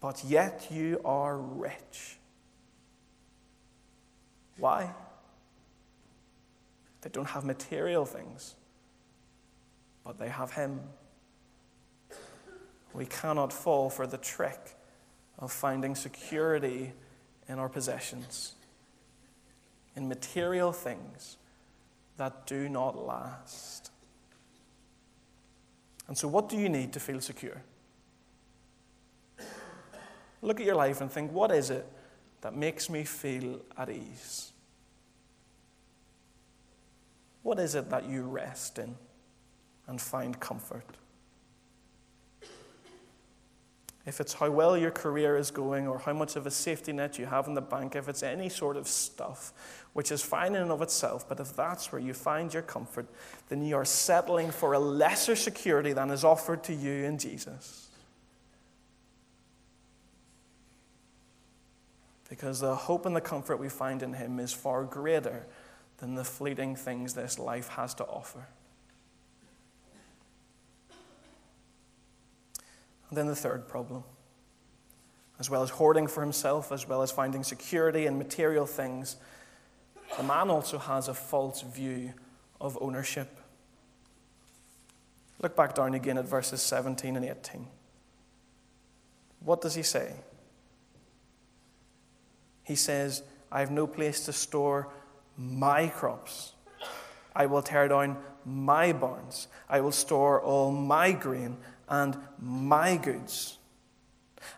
but 0.00 0.24
yet 0.24 0.66
you 0.70 1.00
are 1.04 1.38
rich. 1.38 2.18
Why? 4.58 4.92
They 7.02 7.10
don't 7.10 7.28
have 7.28 7.44
material 7.44 8.04
things, 8.04 8.56
but 10.02 10.18
they 10.18 10.28
have 10.28 10.50
Him. 10.50 10.80
We 12.96 13.04
cannot 13.04 13.52
fall 13.52 13.90
for 13.90 14.06
the 14.06 14.16
trick 14.16 14.74
of 15.38 15.52
finding 15.52 15.94
security 15.94 16.94
in 17.46 17.58
our 17.58 17.68
possessions, 17.68 18.54
in 19.94 20.08
material 20.08 20.72
things 20.72 21.36
that 22.16 22.46
do 22.46 22.70
not 22.70 22.96
last. 22.96 23.90
And 26.08 26.16
so, 26.16 26.26
what 26.26 26.48
do 26.48 26.56
you 26.56 26.70
need 26.70 26.94
to 26.94 27.00
feel 27.00 27.20
secure? 27.20 27.60
Look 30.40 30.58
at 30.60 30.64
your 30.64 30.74
life 30.76 31.02
and 31.02 31.12
think 31.12 31.32
what 31.32 31.50
is 31.50 31.68
it 31.68 31.86
that 32.40 32.56
makes 32.56 32.88
me 32.88 33.04
feel 33.04 33.60
at 33.76 33.90
ease? 33.90 34.52
What 37.42 37.58
is 37.58 37.74
it 37.74 37.90
that 37.90 38.08
you 38.08 38.22
rest 38.22 38.78
in 38.78 38.96
and 39.86 40.00
find 40.00 40.40
comfort? 40.40 40.96
If 44.06 44.20
it's 44.20 44.34
how 44.34 44.48
well 44.50 44.78
your 44.78 44.92
career 44.92 45.36
is 45.36 45.50
going 45.50 45.88
or 45.88 45.98
how 45.98 46.12
much 46.12 46.36
of 46.36 46.46
a 46.46 46.50
safety 46.50 46.92
net 46.92 47.18
you 47.18 47.26
have 47.26 47.48
in 47.48 47.54
the 47.54 47.60
bank, 47.60 47.96
if 47.96 48.08
it's 48.08 48.22
any 48.22 48.48
sort 48.48 48.76
of 48.76 48.86
stuff, 48.86 49.52
which 49.94 50.12
is 50.12 50.22
fine 50.22 50.54
in 50.54 50.62
and 50.62 50.70
of 50.70 50.80
itself, 50.80 51.28
but 51.28 51.40
if 51.40 51.56
that's 51.56 51.90
where 51.90 52.00
you 52.00 52.14
find 52.14 52.54
your 52.54 52.62
comfort, 52.62 53.08
then 53.48 53.62
you 53.62 53.74
are 53.74 53.84
settling 53.84 54.52
for 54.52 54.74
a 54.74 54.78
lesser 54.78 55.34
security 55.34 55.92
than 55.92 56.10
is 56.10 56.22
offered 56.22 56.62
to 56.64 56.72
you 56.72 57.04
in 57.04 57.18
Jesus. 57.18 57.88
Because 62.28 62.60
the 62.60 62.76
hope 62.76 63.06
and 63.06 63.16
the 63.16 63.20
comfort 63.20 63.58
we 63.58 63.68
find 63.68 64.04
in 64.04 64.12
Him 64.12 64.38
is 64.38 64.52
far 64.52 64.84
greater 64.84 65.46
than 65.98 66.14
the 66.14 66.24
fleeting 66.24 66.76
things 66.76 67.14
this 67.14 67.40
life 67.40 67.68
has 67.68 67.92
to 67.94 68.04
offer. 68.04 68.46
And 73.08 73.18
then 73.18 73.26
the 73.26 73.36
third 73.36 73.68
problem. 73.68 74.04
As 75.38 75.50
well 75.50 75.62
as 75.62 75.70
hoarding 75.70 76.06
for 76.06 76.22
himself, 76.22 76.72
as 76.72 76.88
well 76.88 77.02
as 77.02 77.10
finding 77.10 77.42
security 77.42 78.06
in 78.06 78.18
material 78.18 78.66
things, 78.66 79.16
the 80.16 80.22
man 80.22 80.50
also 80.50 80.78
has 80.78 81.08
a 81.08 81.14
false 81.14 81.62
view 81.62 82.12
of 82.60 82.78
ownership. 82.80 83.38
Look 85.42 85.54
back 85.54 85.74
down 85.74 85.94
again 85.94 86.16
at 86.16 86.24
verses 86.24 86.62
17 86.62 87.16
and 87.16 87.24
18. 87.24 87.66
What 89.40 89.60
does 89.60 89.74
he 89.74 89.82
say? 89.82 90.14
He 92.64 92.74
says, 92.74 93.22
I 93.52 93.60
have 93.60 93.70
no 93.70 93.86
place 93.86 94.24
to 94.24 94.32
store 94.32 94.88
my 95.36 95.88
crops. 95.88 96.52
I 97.34 97.46
will 97.46 97.62
tear 97.62 97.86
down 97.88 98.16
my 98.44 98.92
barns. 98.92 99.48
I 99.68 99.80
will 99.80 99.92
store 99.92 100.40
all 100.40 100.72
my 100.72 101.12
grain 101.12 101.58
and 101.88 102.16
my 102.38 102.96
goods. 102.96 103.58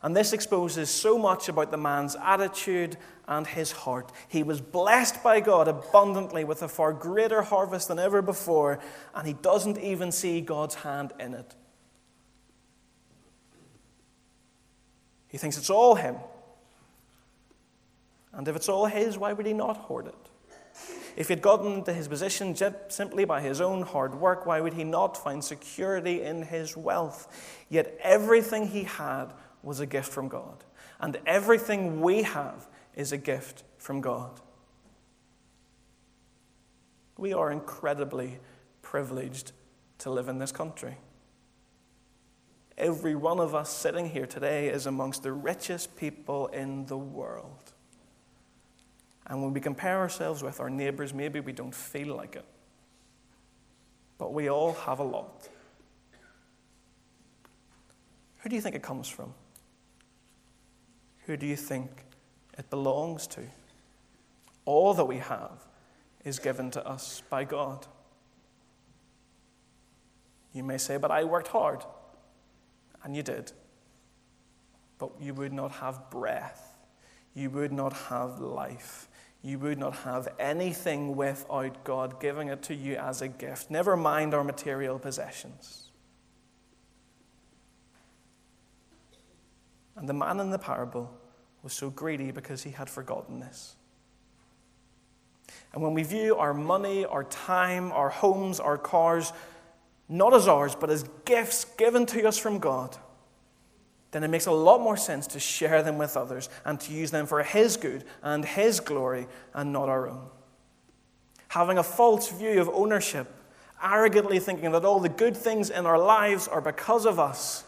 And 0.02 0.14
this 0.14 0.32
exposes 0.32 0.90
so 0.90 1.18
much 1.18 1.48
about 1.48 1.70
the 1.70 1.76
man's 1.76 2.16
attitude 2.22 2.96
and 3.26 3.46
his 3.46 3.72
heart. 3.72 4.12
He 4.28 4.42
was 4.42 4.60
blessed 4.60 5.22
by 5.22 5.40
God 5.40 5.68
abundantly 5.68 6.44
with 6.44 6.62
a 6.62 6.68
far 6.68 6.92
greater 6.92 7.42
harvest 7.42 7.88
than 7.88 7.98
ever 7.98 8.22
before, 8.22 8.80
and 9.14 9.26
he 9.26 9.34
doesn't 9.34 9.78
even 9.78 10.12
see 10.12 10.40
God's 10.40 10.76
hand 10.76 11.12
in 11.18 11.34
it. 11.34 11.54
He 15.28 15.38
thinks 15.38 15.58
it's 15.58 15.70
all 15.70 15.94
him. 15.94 16.16
And 18.32 18.46
if 18.48 18.56
it's 18.56 18.68
all 18.68 18.86
his, 18.86 19.18
why 19.18 19.32
would 19.32 19.46
he 19.46 19.52
not 19.52 19.76
hoard 19.76 20.06
it? 20.06 20.27
If 21.18 21.26
he 21.26 21.32
had 21.32 21.42
gotten 21.42 21.72
into 21.72 21.92
his 21.92 22.06
position 22.06 22.54
simply 22.88 23.24
by 23.24 23.40
his 23.40 23.60
own 23.60 23.82
hard 23.82 24.14
work, 24.14 24.46
why 24.46 24.60
would 24.60 24.74
he 24.74 24.84
not 24.84 25.16
find 25.16 25.42
security 25.42 26.22
in 26.22 26.42
his 26.42 26.76
wealth? 26.76 27.26
Yet 27.68 27.98
everything 28.04 28.68
he 28.68 28.84
had 28.84 29.32
was 29.64 29.80
a 29.80 29.86
gift 29.86 30.12
from 30.12 30.28
God. 30.28 30.62
And 31.00 31.18
everything 31.26 32.02
we 32.02 32.22
have 32.22 32.68
is 32.94 33.10
a 33.10 33.18
gift 33.18 33.64
from 33.78 34.00
God. 34.00 34.40
We 37.16 37.32
are 37.32 37.50
incredibly 37.50 38.38
privileged 38.80 39.50
to 39.98 40.10
live 40.10 40.28
in 40.28 40.38
this 40.38 40.52
country. 40.52 40.98
Every 42.76 43.16
one 43.16 43.40
of 43.40 43.56
us 43.56 43.70
sitting 43.70 44.08
here 44.08 44.26
today 44.26 44.68
is 44.68 44.86
amongst 44.86 45.24
the 45.24 45.32
richest 45.32 45.96
people 45.96 46.46
in 46.46 46.86
the 46.86 46.96
world. 46.96 47.67
And 49.28 49.42
when 49.42 49.52
we 49.52 49.60
compare 49.60 49.98
ourselves 49.98 50.42
with 50.42 50.60
our 50.60 50.70
neighbors, 50.70 51.12
maybe 51.12 51.40
we 51.40 51.52
don't 51.52 51.74
feel 51.74 52.16
like 52.16 52.36
it. 52.36 52.44
But 54.16 54.32
we 54.32 54.48
all 54.48 54.72
have 54.72 54.98
a 54.98 55.04
lot. 55.04 55.48
Who 58.38 58.48
do 58.48 58.56
you 58.56 58.62
think 58.62 58.74
it 58.74 58.82
comes 58.82 59.08
from? 59.08 59.34
Who 61.26 61.36
do 61.36 61.46
you 61.46 61.56
think 61.56 61.90
it 62.58 62.68
belongs 62.68 63.26
to. 63.28 63.42
All 64.64 64.92
that 64.94 65.04
we 65.04 65.18
have 65.18 65.64
is 66.24 66.38
given 66.38 66.70
to 66.72 66.86
us 66.86 67.22
by 67.30 67.44
God. 67.44 67.86
You 70.52 70.64
may 70.64 70.76
say, 70.76 70.96
But 70.96 71.12
I 71.12 71.24
worked 71.24 71.48
hard. 71.48 71.84
And 73.04 73.16
you 73.16 73.22
did. 73.22 73.52
But 74.98 75.12
you 75.20 75.32
would 75.34 75.52
not 75.52 75.70
have 75.70 76.10
breath. 76.10 76.76
You 77.32 77.48
would 77.50 77.72
not 77.72 77.92
have 77.92 78.40
life. 78.40 79.07
You 79.42 79.58
would 79.60 79.78
not 79.78 79.94
have 79.98 80.28
anything 80.38 81.16
without 81.16 81.84
God 81.84 82.20
giving 82.20 82.48
it 82.48 82.62
to 82.64 82.74
you 82.74 82.96
as 82.96 83.22
a 83.22 83.28
gift. 83.28 83.70
Never 83.70 83.96
mind 83.96 84.34
our 84.34 84.42
material 84.42 84.98
possessions. 84.98 85.90
And 89.96 90.08
the 90.08 90.12
man 90.14 90.40
in 90.40 90.50
the 90.50 90.58
parable 90.58 91.10
was 91.62 91.72
so 91.72 91.90
greedy 91.90 92.30
because 92.30 92.62
he 92.62 92.70
had 92.70 92.88
forgotten 92.88 93.40
this. 93.40 93.76
And 95.72 95.82
when 95.82 95.94
we 95.94 96.02
view 96.02 96.36
our 96.36 96.54
money, 96.54 97.04
our 97.04 97.24
time, 97.24 97.92
our 97.92 98.08
homes, 98.08 98.60
our 98.60 98.78
cars, 98.78 99.32
not 100.08 100.34
as 100.34 100.48
ours, 100.48 100.74
but 100.74 100.90
as 100.90 101.04
gifts 101.24 101.64
given 101.64 102.06
to 102.06 102.26
us 102.26 102.38
from 102.38 102.58
God, 102.58 102.96
then 104.10 104.24
it 104.24 104.28
makes 104.28 104.46
a 104.46 104.52
lot 104.52 104.80
more 104.80 104.96
sense 104.96 105.26
to 105.28 105.40
share 105.40 105.82
them 105.82 105.98
with 105.98 106.16
others 106.16 106.48
and 106.64 106.80
to 106.80 106.92
use 106.92 107.10
them 107.10 107.26
for 107.26 107.42
His 107.42 107.76
good 107.76 108.04
and 108.22 108.44
His 108.44 108.80
glory 108.80 109.26
and 109.52 109.72
not 109.72 109.88
our 109.88 110.08
own. 110.08 110.28
Having 111.48 111.78
a 111.78 111.82
false 111.82 112.30
view 112.30 112.60
of 112.60 112.68
ownership, 112.70 113.26
arrogantly 113.82 114.38
thinking 114.38 114.72
that 114.72 114.84
all 114.84 115.00
the 115.00 115.08
good 115.08 115.36
things 115.36 115.70
in 115.70 115.86
our 115.86 115.98
lives 115.98 116.48
are 116.48 116.60
because 116.60 117.04
of 117.04 117.18
us, 117.18 117.64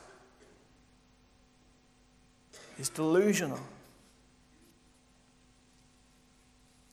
is 2.79 2.88
delusional. 2.88 3.61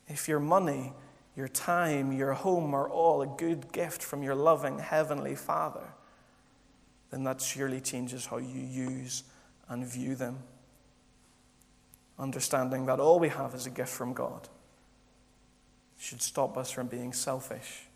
If 0.06 0.28
your 0.28 0.40
money, 0.40 0.92
your 1.36 1.48
time, 1.48 2.12
your 2.12 2.34
home 2.34 2.74
are 2.74 2.88
all 2.88 3.22
a 3.22 3.26
good 3.26 3.72
gift 3.72 4.02
from 4.02 4.22
your 4.22 4.34
loving 4.34 4.78
Heavenly 4.78 5.34
Father, 5.34 5.88
then 7.10 7.24
that 7.24 7.40
surely 7.40 7.80
changes 7.80 8.26
how 8.26 8.36
you 8.36 8.60
use 8.60 9.24
and 9.68 9.86
view 9.86 10.14
them. 10.14 10.38
Understanding 12.18 12.86
that 12.86 12.98
all 12.98 13.18
we 13.20 13.28
have 13.28 13.54
is 13.54 13.66
a 13.66 13.70
gift 13.70 13.90
from 13.90 14.12
God 14.12 14.48
should 15.98 16.22
stop 16.22 16.56
us 16.56 16.70
from 16.70 16.86
being 16.86 17.12
selfish 17.12 17.86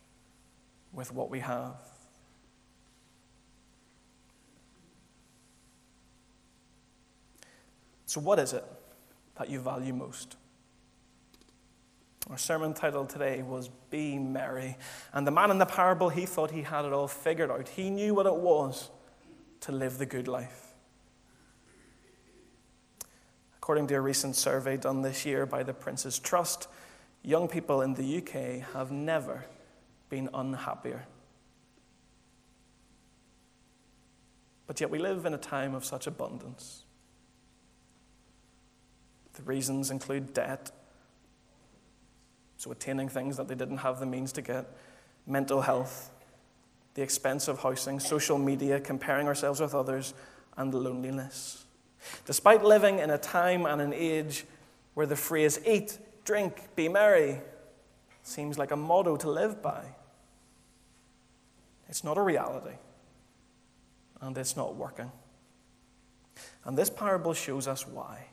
with 0.93 1.13
what 1.13 1.31
we 1.31 1.41
have. 1.41 1.77
So, 8.07 8.21
what 8.21 8.39
is 8.39 8.53
it 8.53 8.65
that 9.37 9.49
you 9.49 9.61
value 9.61 9.95
most? 9.95 10.37
Our 12.31 12.39
sermon 12.39 12.75
title 12.75 13.07
today 13.07 13.43
was 13.43 13.71
Be 13.91 14.19
Merry. 14.19 14.77
And 15.13 15.27
the 15.27 15.31
man 15.31 15.51
in 15.51 15.59
the 15.59 15.67
parable, 15.67 16.09
he 16.09 16.27
thought 16.27 16.51
he 16.51 16.63
had 16.63 16.85
it 16.85 16.93
all 16.93 17.09
figured 17.09 17.51
out. 17.51 17.69
He 17.69 17.91
knew 17.91 18.15
what 18.15 18.27
it 18.27 18.37
was 18.37 18.91
to 19.61 19.73
live 19.73 19.99
the 19.99 20.07
good 20.07 20.29
life. 20.29 20.72
According 23.63 23.87
to 23.87 23.95
a 23.95 24.01
recent 24.01 24.35
survey 24.35 24.77
done 24.77 25.03
this 25.03 25.25
year 25.25 25.47
by 25.47 25.63
the 25.63 25.73
Prince's 25.73 26.19
Trust, 26.19 26.67
young 27.23 27.47
people 27.47 27.81
in 27.81 27.95
the 27.95 28.19
UK 28.19 28.69
have 28.75 28.91
never 28.91 29.47
been 30.09 30.29
unhappier. 30.35 31.07
But 34.67 34.81
yet 34.81 34.91
we 34.91 34.99
live 34.99 35.27
in 35.27 35.33
a 35.33 35.39
time 35.39 35.77
of 35.77 35.85
such 35.85 36.09
abundance. 36.09 36.83
The 39.35 39.45
reasons 39.45 39.93
include 39.93 40.35
debt, 40.35 40.73
so 42.57 42.73
attaining 42.73 43.09
things 43.09 43.37
that 43.37 43.47
they 43.47 43.55
didn't 43.55 43.79
have 43.79 44.01
the 44.01 44.07
means 44.07 44.33
to 44.33 44.43
get, 44.43 44.77
mental 45.25 45.61
health, 45.61 46.11
the 46.95 47.03
expense 47.03 47.47
of 47.47 47.61
housing, 47.61 48.01
social 48.01 48.39
media, 48.39 48.81
comparing 48.81 49.29
ourselves 49.29 49.61
with 49.61 49.73
others, 49.73 50.15
and 50.57 50.75
loneliness. 50.75 51.65
Despite 52.25 52.65
living 52.65 52.99
in 52.99 53.11
a 53.11 53.19
time 53.19 53.67
and 53.67 53.81
an 53.81 53.93
age 53.93 54.45
where 54.95 55.07
the 55.07 55.17
phrase 55.17 55.59
eat, 55.67 55.99
drink, 56.25 56.69
be 56.77 56.89
merry 56.89 57.41
seems 58.23 58.59
like 58.59 58.71
a 58.71 58.77
motto 58.77 59.17
to 59.17 59.31
live 59.31 59.63
by, 59.63 59.85
it's 61.89 62.05
not 62.05 62.17
a 62.17 62.23
reality, 62.23 62.77
and 64.21 64.37
it's 64.39 64.57
not 64.57 64.77
working. 64.77 65.11
And 66.65 66.77
this 66.77 66.91
parable 66.91 67.35
shows 67.35 67.67
us 67.67 67.87
why. 67.87 68.27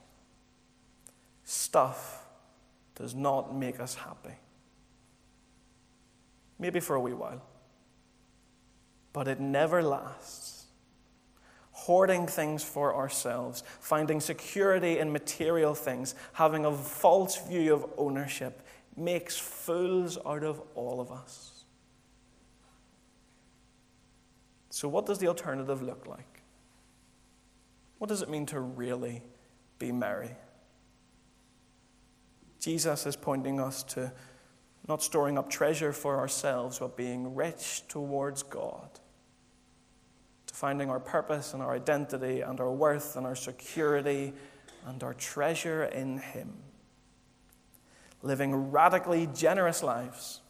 Stuff 1.44 2.26
does 2.96 3.16
not 3.16 3.56
make 3.56 3.80
us 3.80 3.96
happy. 3.96 4.36
Maybe 6.60 6.80
for 6.80 6.96
a 6.96 7.00
wee 7.00 7.14
while, 7.14 7.42
but 9.14 9.28
it 9.28 9.40
never 9.40 9.82
lasts. 9.82 10.59
Hoarding 11.90 12.28
things 12.28 12.64
for 12.64 12.96
ourselves, 12.96 13.64
finding 13.80 14.20
security 14.20 15.00
in 15.00 15.12
material 15.12 15.74
things, 15.74 16.14
having 16.34 16.64
a 16.64 16.72
false 16.72 17.38
view 17.48 17.74
of 17.74 17.84
ownership 17.98 18.62
makes 18.96 19.40
fools 19.40 20.16
out 20.24 20.44
of 20.44 20.62
all 20.76 21.02
of 21.02 21.12
us. 21.12 21.64
So, 24.70 24.88
what 24.88 25.08
does 25.08 25.18
the 25.18 25.30
alternative 25.30 25.82
look 25.82 26.06
like? 26.06 26.44
What 27.98 28.08
does 28.08 28.22
it 28.22 28.30
mean 28.30 28.46
to 28.46 28.60
really 28.60 29.24
be 29.80 29.92
merry? 29.92 30.36
Jesus 32.60 33.08
is 33.08 33.16
pointing 33.16 33.60
us 33.60 33.82
to 33.96 34.14
not 34.88 35.02
storing 35.02 35.40
up 35.40 35.50
treasure 35.50 35.92
for 35.92 36.20
ourselves, 36.20 36.78
but 36.78 36.96
being 36.96 37.34
rich 37.34 37.82
towards 37.88 38.44
God. 38.44 38.99
Finding 40.60 40.90
our 40.90 41.00
purpose 41.00 41.54
and 41.54 41.64
our 41.64 41.74
identity 41.74 42.42
and 42.42 42.60
our 42.60 42.70
worth 42.70 43.16
and 43.16 43.26
our 43.26 43.34
security 43.34 44.34
and 44.86 45.02
our 45.02 45.14
treasure 45.14 45.86
in 45.86 46.18
Him. 46.18 46.52
Living 48.24 48.70
radically 48.70 49.30
generous 49.34 49.82
lives 49.82 50.42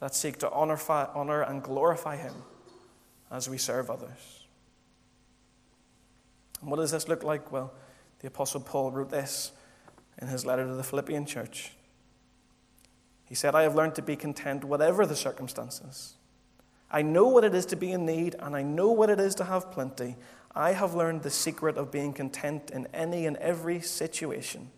that 0.00 0.14
seek 0.14 0.38
to 0.38 0.50
honor, 0.50 0.78
honor 0.88 1.42
and 1.42 1.62
glorify 1.62 2.16
Him 2.16 2.32
as 3.30 3.50
we 3.50 3.58
serve 3.58 3.90
others. 3.90 4.46
And 6.62 6.70
what 6.70 6.78
does 6.78 6.92
this 6.92 7.06
look 7.06 7.22
like? 7.22 7.52
Well, 7.52 7.74
the 8.20 8.28
Apostle 8.28 8.62
Paul 8.62 8.92
wrote 8.92 9.10
this 9.10 9.52
in 10.22 10.28
his 10.28 10.46
letter 10.46 10.66
to 10.66 10.72
the 10.72 10.82
Philippian 10.82 11.26
church. 11.26 11.72
He 13.26 13.34
said, 13.34 13.54
I 13.54 13.64
have 13.64 13.74
learned 13.74 13.94
to 13.96 14.02
be 14.02 14.16
content 14.16 14.64
whatever 14.64 15.04
the 15.04 15.16
circumstances. 15.16 16.14
I 16.90 17.02
know 17.02 17.28
what 17.28 17.44
it 17.44 17.54
is 17.54 17.66
to 17.66 17.76
be 17.76 17.92
in 17.92 18.06
need, 18.06 18.34
and 18.38 18.56
I 18.56 18.62
know 18.62 18.90
what 18.90 19.10
it 19.10 19.20
is 19.20 19.34
to 19.36 19.44
have 19.44 19.70
plenty. 19.70 20.16
I 20.54 20.72
have 20.72 20.94
learned 20.94 21.22
the 21.22 21.30
secret 21.30 21.76
of 21.76 21.90
being 21.90 22.12
content 22.12 22.70
in 22.70 22.86
any 22.94 23.26
and 23.26 23.36
every 23.36 23.80
situation. 23.80 24.70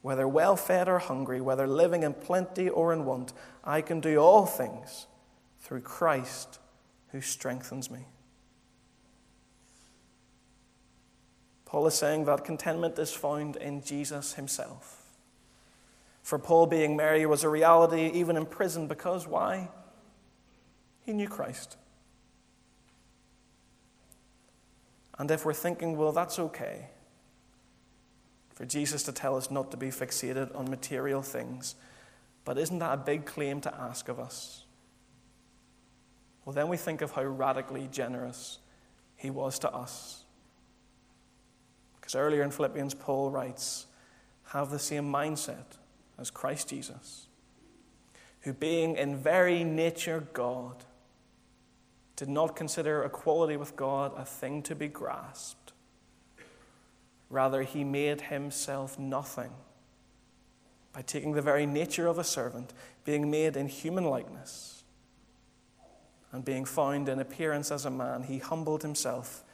Whether 0.00 0.28
well 0.28 0.56
fed 0.56 0.88
or 0.88 1.00
hungry, 1.00 1.40
whether 1.40 1.66
living 1.66 2.04
in 2.04 2.14
plenty 2.14 2.68
or 2.68 2.92
in 2.92 3.04
want, 3.04 3.32
I 3.64 3.80
can 3.80 4.00
do 4.00 4.18
all 4.18 4.46
things 4.46 5.06
through 5.60 5.80
Christ 5.80 6.60
who 7.08 7.20
strengthens 7.20 7.90
me. 7.90 8.06
Paul 11.64 11.86
is 11.86 11.94
saying 11.94 12.24
that 12.24 12.44
contentment 12.44 12.98
is 12.98 13.12
found 13.12 13.56
in 13.56 13.82
Jesus 13.82 14.34
himself. 14.34 15.02
For 16.22 16.38
Paul, 16.38 16.66
being 16.66 16.96
merry 16.96 17.26
was 17.26 17.44
a 17.44 17.48
reality 17.48 18.10
even 18.14 18.36
in 18.36 18.46
prison 18.46 18.86
because 18.86 19.26
why? 19.26 19.68
He 21.08 21.14
knew 21.14 21.26
Christ. 21.26 21.78
And 25.18 25.30
if 25.30 25.46
we're 25.46 25.54
thinking, 25.54 25.96
well, 25.96 26.12
that's 26.12 26.38
okay, 26.38 26.88
for 28.52 28.66
Jesus 28.66 29.04
to 29.04 29.12
tell 29.12 29.34
us 29.34 29.50
not 29.50 29.70
to 29.70 29.78
be 29.78 29.86
fixated 29.86 30.54
on 30.54 30.68
material 30.68 31.22
things, 31.22 31.76
but 32.44 32.58
isn't 32.58 32.80
that 32.80 32.92
a 32.92 32.98
big 32.98 33.24
claim 33.24 33.62
to 33.62 33.74
ask 33.74 34.10
of 34.10 34.20
us? 34.20 34.64
Well, 36.44 36.52
then 36.52 36.68
we 36.68 36.76
think 36.76 37.00
of 37.00 37.12
how 37.12 37.24
radically 37.24 37.88
generous 37.90 38.58
he 39.16 39.30
was 39.30 39.58
to 39.60 39.72
us. 39.72 40.24
Because 41.98 42.16
earlier 42.16 42.42
in 42.42 42.50
Philippians, 42.50 42.92
Paul 42.92 43.30
writes, 43.30 43.86
Have 44.48 44.68
the 44.68 44.78
same 44.78 45.10
mindset 45.10 45.78
as 46.18 46.30
Christ 46.30 46.68
Jesus, 46.68 47.28
who, 48.42 48.52
being 48.52 48.96
in 48.96 49.16
very 49.16 49.64
nature 49.64 50.28
God, 50.34 50.84
did 52.18 52.28
not 52.28 52.56
consider 52.56 53.04
equality 53.04 53.56
with 53.56 53.76
God 53.76 54.12
a 54.16 54.24
thing 54.24 54.60
to 54.64 54.74
be 54.74 54.88
grasped. 54.88 55.72
Rather, 57.30 57.62
he 57.62 57.84
made 57.84 58.22
himself 58.22 58.98
nothing 58.98 59.52
by 60.92 61.02
taking 61.02 61.32
the 61.32 61.42
very 61.42 61.64
nature 61.64 62.08
of 62.08 62.18
a 62.18 62.24
servant, 62.24 62.74
being 63.04 63.30
made 63.30 63.56
in 63.56 63.68
human 63.68 64.02
likeness, 64.02 64.82
and 66.32 66.44
being 66.44 66.64
found 66.64 67.08
in 67.08 67.20
appearance 67.20 67.70
as 67.70 67.84
a 67.84 67.90
man, 67.90 68.24
he 68.24 68.38
humbled 68.38 68.82
himself 68.82 69.44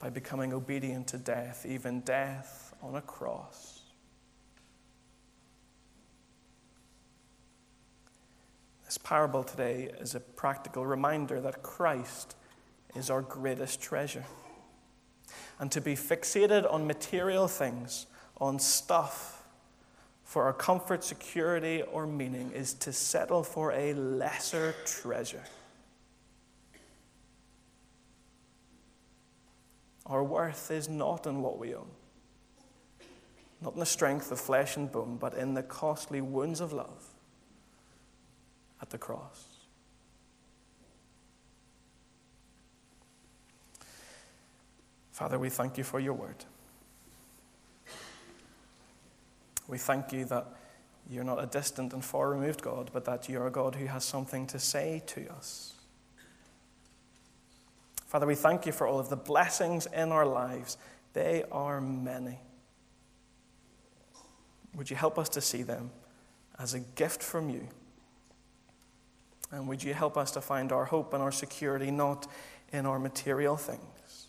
by 0.00 0.10
becoming 0.10 0.52
obedient 0.52 1.06
to 1.06 1.16
death, 1.16 1.64
even 1.64 2.00
death 2.00 2.74
on 2.82 2.96
a 2.96 3.00
cross. 3.02 3.79
This 8.90 8.98
parable 8.98 9.44
today 9.44 9.88
is 10.00 10.16
a 10.16 10.20
practical 10.20 10.84
reminder 10.84 11.40
that 11.42 11.62
Christ 11.62 12.34
is 12.96 13.08
our 13.08 13.22
greatest 13.22 13.80
treasure. 13.80 14.24
And 15.60 15.70
to 15.70 15.80
be 15.80 15.94
fixated 15.94 16.68
on 16.68 16.88
material 16.88 17.46
things, 17.46 18.06
on 18.40 18.58
stuff, 18.58 19.44
for 20.24 20.42
our 20.42 20.52
comfort, 20.52 21.04
security, 21.04 21.82
or 21.82 22.04
meaning 22.04 22.50
is 22.50 22.74
to 22.74 22.92
settle 22.92 23.44
for 23.44 23.70
a 23.70 23.94
lesser 23.94 24.74
treasure. 24.84 25.44
Our 30.04 30.24
worth 30.24 30.68
is 30.72 30.88
not 30.88 31.28
in 31.28 31.42
what 31.42 31.60
we 31.60 31.76
own, 31.76 31.90
not 33.62 33.74
in 33.74 33.78
the 33.78 33.86
strength 33.86 34.32
of 34.32 34.40
flesh 34.40 34.76
and 34.76 34.90
bone, 34.90 35.16
but 35.16 35.34
in 35.34 35.54
the 35.54 35.62
costly 35.62 36.20
wounds 36.20 36.60
of 36.60 36.72
love 36.72 37.09
at 38.80 38.90
the 38.90 38.98
cross. 38.98 39.44
Father, 45.12 45.38
we 45.38 45.50
thank 45.50 45.76
you 45.76 45.84
for 45.84 46.00
your 46.00 46.14
word. 46.14 46.44
We 49.68 49.76
thank 49.78 50.12
you 50.12 50.24
that 50.24 50.46
you're 51.10 51.24
not 51.24 51.42
a 51.42 51.46
distant 51.46 51.92
and 51.92 52.04
far 52.04 52.30
removed 52.30 52.62
God, 52.62 52.90
but 52.92 53.04
that 53.04 53.28
you're 53.28 53.46
a 53.46 53.50
God 53.50 53.74
who 53.74 53.86
has 53.86 54.04
something 54.04 54.46
to 54.48 54.58
say 54.58 55.02
to 55.08 55.30
us. 55.32 55.74
Father, 58.06 58.26
we 58.26 58.34
thank 58.34 58.66
you 58.66 58.72
for 58.72 58.86
all 58.86 58.98
of 58.98 59.08
the 59.08 59.16
blessings 59.16 59.86
in 59.86 60.10
our 60.10 60.26
lives. 60.26 60.78
They 61.12 61.44
are 61.52 61.80
many. 61.80 62.38
Would 64.74 64.90
you 64.90 64.96
help 64.96 65.18
us 65.18 65.28
to 65.30 65.40
see 65.40 65.62
them 65.62 65.90
as 66.58 66.74
a 66.74 66.80
gift 66.80 67.22
from 67.22 67.50
you? 67.50 67.68
And 69.50 69.66
would 69.68 69.82
you 69.82 69.94
help 69.94 70.16
us 70.16 70.30
to 70.32 70.40
find 70.40 70.70
our 70.70 70.84
hope 70.84 71.12
and 71.12 71.22
our 71.22 71.32
security 71.32 71.90
not 71.90 72.26
in 72.72 72.86
our 72.86 72.98
material 72.98 73.56
things, 73.56 74.28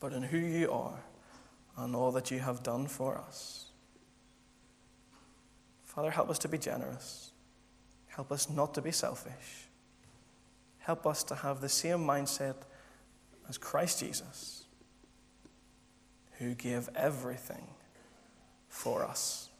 but 0.00 0.12
in 0.12 0.22
who 0.22 0.38
you 0.38 0.70
are 0.70 1.04
and 1.76 1.94
all 1.94 2.12
that 2.12 2.30
you 2.30 2.38
have 2.38 2.62
done 2.62 2.86
for 2.86 3.18
us. 3.18 3.66
Father, 5.84 6.10
help 6.10 6.30
us 6.30 6.38
to 6.40 6.48
be 6.48 6.58
generous. 6.58 7.32
Help 8.08 8.32
us 8.32 8.48
not 8.48 8.74
to 8.74 8.82
be 8.82 8.90
selfish. 8.90 9.68
Help 10.78 11.06
us 11.06 11.22
to 11.24 11.34
have 11.34 11.60
the 11.60 11.68
same 11.68 11.98
mindset 11.98 12.56
as 13.48 13.58
Christ 13.58 14.00
Jesus, 14.00 14.64
who 16.38 16.54
gave 16.54 16.88
everything 16.94 17.68
for 18.68 19.04
us. 19.04 19.50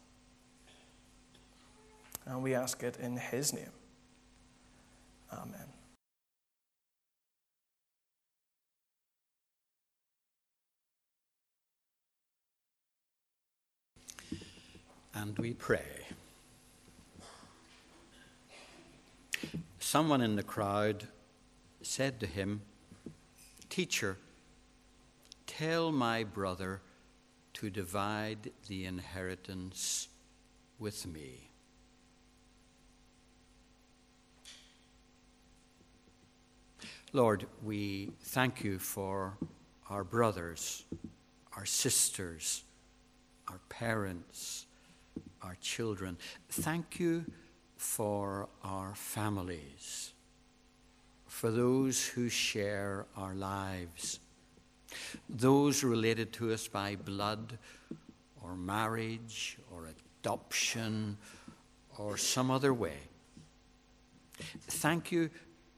And 2.25 2.43
we 2.43 2.55
ask 2.55 2.83
it 2.83 2.99
in 2.99 3.17
His 3.17 3.53
name. 3.53 3.71
Amen. 5.33 5.67
And 15.15 15.39
we 15.39 15.55
pray. 15.55 15.81
Someone 19.79 20.21
in 20.21 20.37
the 20.37 20.43
crowd 20.43 21.07
said 21.83 22.21
to 22.21 22.27
him, 22.27 22.63
Teacher, 23.69 24.19
tell 25.47 25.93
my 25.93 26.25
brother 26.25 26.81
to 27.55 27.71
divide 27.71 28.51
the 28.69 28.87
inheritance 28.87 30.09
with 30.79 31.07
me. 31.07 31.52
Lord, 37.15 37.45
we 37.63 38.11
thank 38.23 38.65
you 38.65 38.79
for 38.79 39.37
our 39.91 40.03
brothers, 40.03 40.85
our 41.55 41.67
sisters, 41.67 42.63
our 43.49 43.61
parents, 43.69 44.65
our 45.43 45.55
children. 45.61 46.17
Thank 46.49 46.99
you 46.99 47.27
for 47.77 48.49
our 48.65 48.95
families, 48.95 50.15
for 51.27 51.51
those 51.51 52.07
who 52.07 52.31
share 52.31 53.05
our 53.15 53.35
lives, 53.35 54.19
those 55.29 55.85
related 55.85 56.33
to 56.35 56.51
us 56.51 56.67
by 56.67 56.97
blood 56.97 57.59
or 58.43 58.57
marriage 58.57 59.59
or 59.71 59.91
adoption 60.23 61.19
or 61.99 62.17
some 62.17 62.51
other 62.51 62.73
way. 62.73 62.97
Thank 64.67 65.13
you 65.13 65.29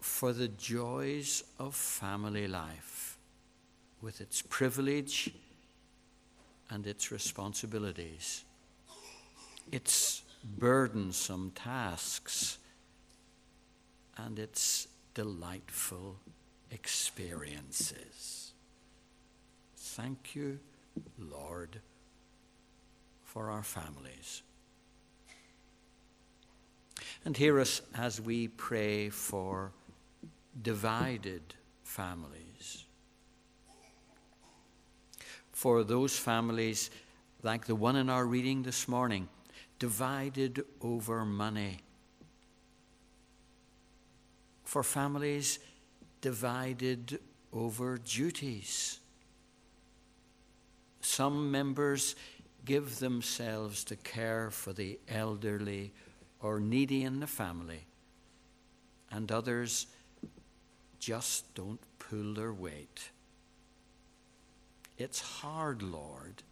for 0.04 0.34
the 0.34 0.48
joys 0.48 1.42
of 1.58 1.74
family 1.74 2.46
life 2.46 3.16
with 4.02 4.20
its 4.20 4.42
privilege 4.42 5.32
and 6.68 6.86
its 6.86 7.10
responsibilities, 7.10 8.44
its 9.72 10.22
burdensome 10.58 11.50
tasks, 11.54 12.58
and 14.18 14.38
its 14.38 14.88
delightful 15.14 16.16
experiences. 16.70 18.52
Thank 19.74 20.36
you, 20.36 20.60
Lord, 21.18 21.80
for 23.24 23.50
our 23.50 23.62
families. 23.62 24.42
And 27.24 27.34
hear 27.34 27.58
us 27.58 27.80
as 27.94 28.20
we 28.20 28.48
pray 28.48 29.08
for 29.08 29.72
divided 30.60 31.54
families. 31.82 32.84
For 35.52 35.84
those 35.84 36.18
families, 36.18 36.90
like 37.42 37.66
the 37.66 37.74
one 37.74 37.96
in 37.96 38.10
our 38.10 38.26
reading 38.26 38.62
this 38.62 38.88
morning, 38.88 39.28
divided 39.78 40.64
over 40.80 41.24
money. 41.24 41.78
For 44.64 44.82
families 44.82 45.58
divided 46.20 47.20
over 47.52 47.98
duties. 47.98 48.98
Some 51.00 51.50
members 51.50 52.16
give 52.64 52.98
themselves 52.98 53.84
to 53.84 53.96
care 53.96 54.50
for 54.50 54.72
the 54.72 54.98
elderly 55.08 55.92
or 56.40 56.58
needy 56.60 57.02
in 57.02 57.20
the 57.20 57.26
family, 57.26 57.86
and 59.10 59.30
others 59.30 59.86
just 61.04 61.54
don't 61.54 61.80
pull 61.98 62.32
their 62.32 62.54
weight. 62.54 63.10
It's 64.96 65.20
hard, 65.20 65.82
Lord, 65.82 66.42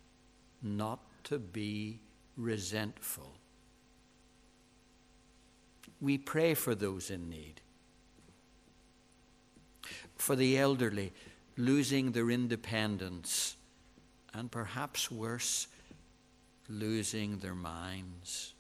not 0.63 1.01
to 1.25 1.39
be 1.39 2.01
resentful. 2.37 3.33
We 6.03 6.19
pray 6.19 6.53
for 6.53 6.75
those 6.75 7.11
in 7.11 7.31
need. 7.31 7.63
For 10.17 10.37
the 10.37 10.59
elderly, 10.59 11.15
losing 11.57 12.13
their 12.13 12.29
independence, 12.29 13.57
and 14.35 14.51
perhaps 14.51 15.11
worse, 15.11 15.67
losing 16.69 17.39
their 17.39 17.55
minds. 17.55 18.53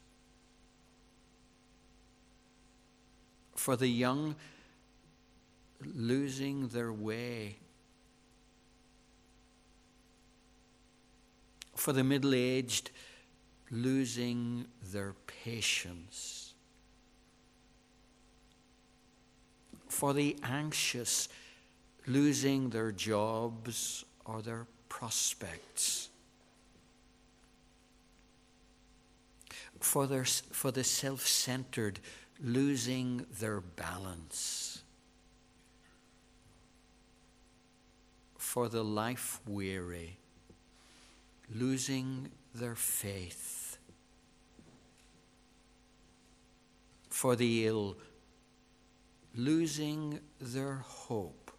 For 3.54 3.76
the 3.76 3.88
young, 3.88 4.36
losing 5.94 6.68
their 6.68 6.92
way. 6.92 7.56
For 11.76 11.92
the 11.92 12.04
middle 12.04 12.34
aged, 12.34 12.90
losing 13.70 14.66
their 14.92 15.14
patience. 15.44 16.54
For 19.88 20.14
the 20.14 20.36
anxious, 20.42 21.28
losing 22.06 22.70
their 22.70 22.92
jobs 22.92 24.04
or 24.24 24.42
their 24.42 24.66
prospects. 24.88 26.08
For, 29.80 30.06
their, 30.06 30.24
for 30.24 30.70
the 30.70 30.84
self 30.84 31.26
centered, 31.26 31.98
losing 32.42 33.26
their 33.40 33.60
balance. 33.60 34.71
For 38.52 38.68
the 38.68 38.84
life 38.84 39.40
weary, 39.46 40.18
losing 41.54 42.30
their 42.54 42.74
faith, 42.74 43.78
for 47.08 47.34
the 47.34 47.66
ill, 47.66 47.96
losing 49.34 50.20
their 50.38 50.74
hope, 50.74 51.50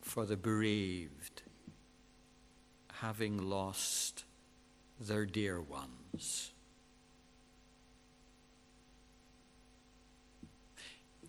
for 0.00 0.24
the 0.24 0.36
bereaved, 0.36 1.42
having 3.00 3.38
lost 3.38 4.22
their 5.00 5.26
dear 5.26 5.60
ones. 5.60 6.52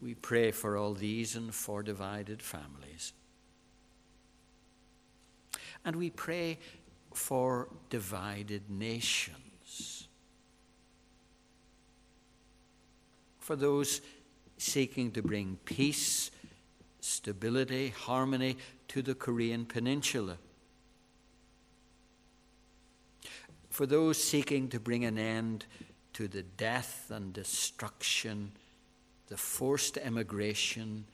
We 0.02 0.16
pray 0.16 0.52
for 0.52 0.78
all 0.78 0.94
these 0.94 1.36
and 1.36 1.54
for 1.54 1.84
divided 1.84 2.42
families. 2.42 3.14
And 5.86 5.96
we 5.96 6.10
pray 6.10 6.58
for 7.14 7.70
divided 7.90 8.70
nations. 8.70 10.08
For 13.40 13.56
those 13.56 14.02
seeking 14.58 15.12
to 15.12 15.22
bring 15.22 15.58
peace, 15.66 16.32
stability, 17.00 17.90
harmony 17.90 18.58
to 18.88 19.02
the 19.02 19.16
Korean 19.16 19.66
Peninsula. 19.66 20.38
For 23.70 23.86
those 23.86 24.22
seeking 24.24 24.68
to 24.70 24.80
bring 24.80 25.06
an 25.06 25.18
end 25.18 25.66
to 26.14 26.28
the 26.28 26.44
death 26.44 27.10
and 27.10 27.34
destruction 27.34 28.52
the 29.32 29.38
forced 29.38 29.98
emigration 29.98 31.06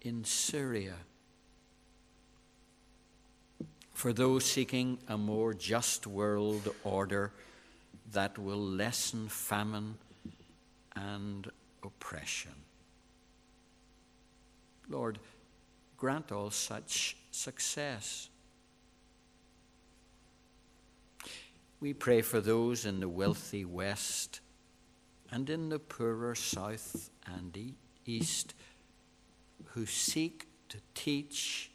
in 0.00 0.24
Syria. 0.24 0.94
For 3.92 4.14
those 4.14 4.46
seeking 4.46 4.96
a 5.08 5.18
more 5.18 5.52
just 5.52 6.06
world 6.06 6.74
order 6.84 7.32
that 8.12 8.38
will 8.38 8.62
lessen 8.62 9.28
famine 9.28 9.98
and 10.96 11.50
oppression. 11.82 12.54
Lord, 14.88 15.18
grant 15.98 16.32
all 16.32 16.50
such 16.50 17.14
success. 17.30 18.30
We 21.78 21.92
pray 21.92 22.22
for 22.22 22.40
those 22.40 22.86
in 22.86 23.00
the 23.00 23.08
wealthy 23.10 23.66
West 23.66 24.40
and 25.34 25.50
in 25.50 25.68
the 25.68 25.80
poorer 25.80 26.36
south 26.36 27.10
and 27.26 27.74
east 28.06 28.54
who 29.72 29.84
seek 29.84 30.46
to 30.68 30.78
teach 30.94 31.72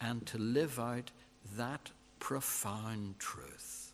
and 0.00 0.24
to 0.24 0.38
live 0.38 0.78
out 0.78 1.10
that 1.56 1.90
profound 2.20 3.18
truth 3.18 3.92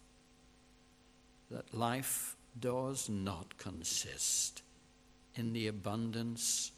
that 1.51 1.73
life 1.73 2.37
does 2.61 3.09
not 3.09 3.57
consist 3.57 4.63
in 5.35 5.55
the 5.55 5.67
abundance 5.67 6.73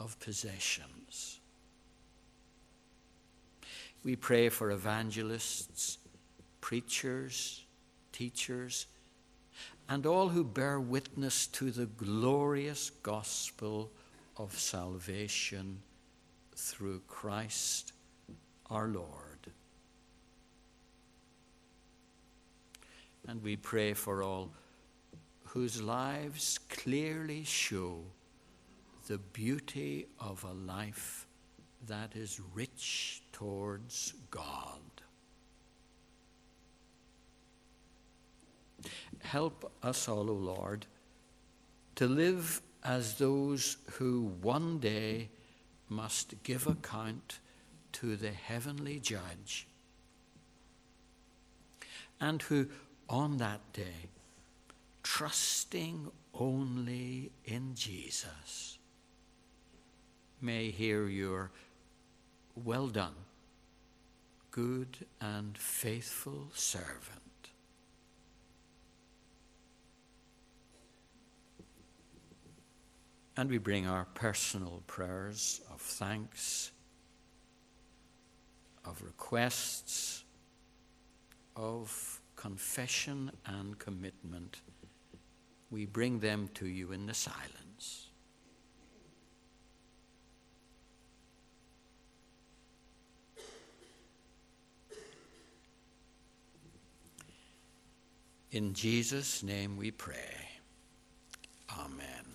of 0.00 0.18
possessions. 0.18 1.38
We 4.02 4.16
pray 4.16 4.48
for 4.48 4.72
evangelists, 4.72 5.98
preachers, 6.60 7.64
teachers, 8.10 8.86
and 9.88 10.04
all 10.04 10.28
who 10.28 10.44
bear 10.44 10.78
witness 10.78 11.46
to 11.46 11.70
the 11.70 11.86
glorious 11.86 12.90
gospel 12.90 13.90
of 14.36 14.58
salvation 14.58 15.80
through 16.54 17.00
Christ 17.08 17.92
our 18.70 18.88
Lord. 18.88 19.52
And 23.26 23.42
we 23.42 23.56
pray 23.56 23.94
for 23.94 24.22
all 24.22 24.50
whose 25.44 25.82
lives 25.82 26.58
clearly 26.68 27.44
show 27.44 28.02
the 29.06 29.18
beauty 29.18 30.06
of 30.20 30.44
a 30.44 30.52
life 30.52 31.26
that 31.86 32.14
is 32.14 32.40
rich 32.54 33.22
towards 33.32 34.12
God. 34.30 34.80
Help 39.22 39.72
us 39.82 40.08
all, 40.08 40.30
O 40.30 40.34
Lord, 40.34 40.86
to 41.96 42.06
live 42.06 42.62
as 42.84 43.14
those 43.14 43.76
who 43.92 44.32
one 44.40 44.78
day 44.78 45.28
must 45.88 46.42
give 46.42 46.66
account 46.66 47.40
to 47.92 48.16
the 48.16 48.30
heavenly 48.30 49.00
judge, 49.00 49.66
and 52.20 52.42
who 52.42 52.68
on 53.08 53.38
that 53.38 53.72
day, 53.72 54.10
trusting 55.02 56.10
only 56.34 57.32
in 57.44 57.74
Jesus, 57.74 58.78
may 60.40 60.70
hear 60.70 61.08
your 61.08 61.50
well 62.54 62.88
done, 62.88 63.14
good 64.50 65.06
and 65.20 65.56
faithful 65.56 66.50
servant. 66.54 67.27
And 73.38 73.48
we 73.48 73.58
bring 73.58 73.86
our 73.86 74.04
personal 74.14 74.82
prayers 74.88 75.60
of 75.72 75.80
thanks, 75.80 76.72
of 78.84 79.00
requests, 79.00 80.24
of 81.54 82.20
confession 82.34 83.30
and 83.46 83.78
commitment. 83.78 84.62
We 85.70 85.86
bring 85.86 86.18
them 86.18 86.50
to 86.54 86.66
you 86.66 86.90
in 86.90 87.06
the 87.06 87.14
silence. 87.14 88.08
In 98.50 98.74
Jesus' 98.74 99.44
name 99.44 99.76
we 99.76 99.92
pray. 99.92 100.34
Amen. 101.78 102.27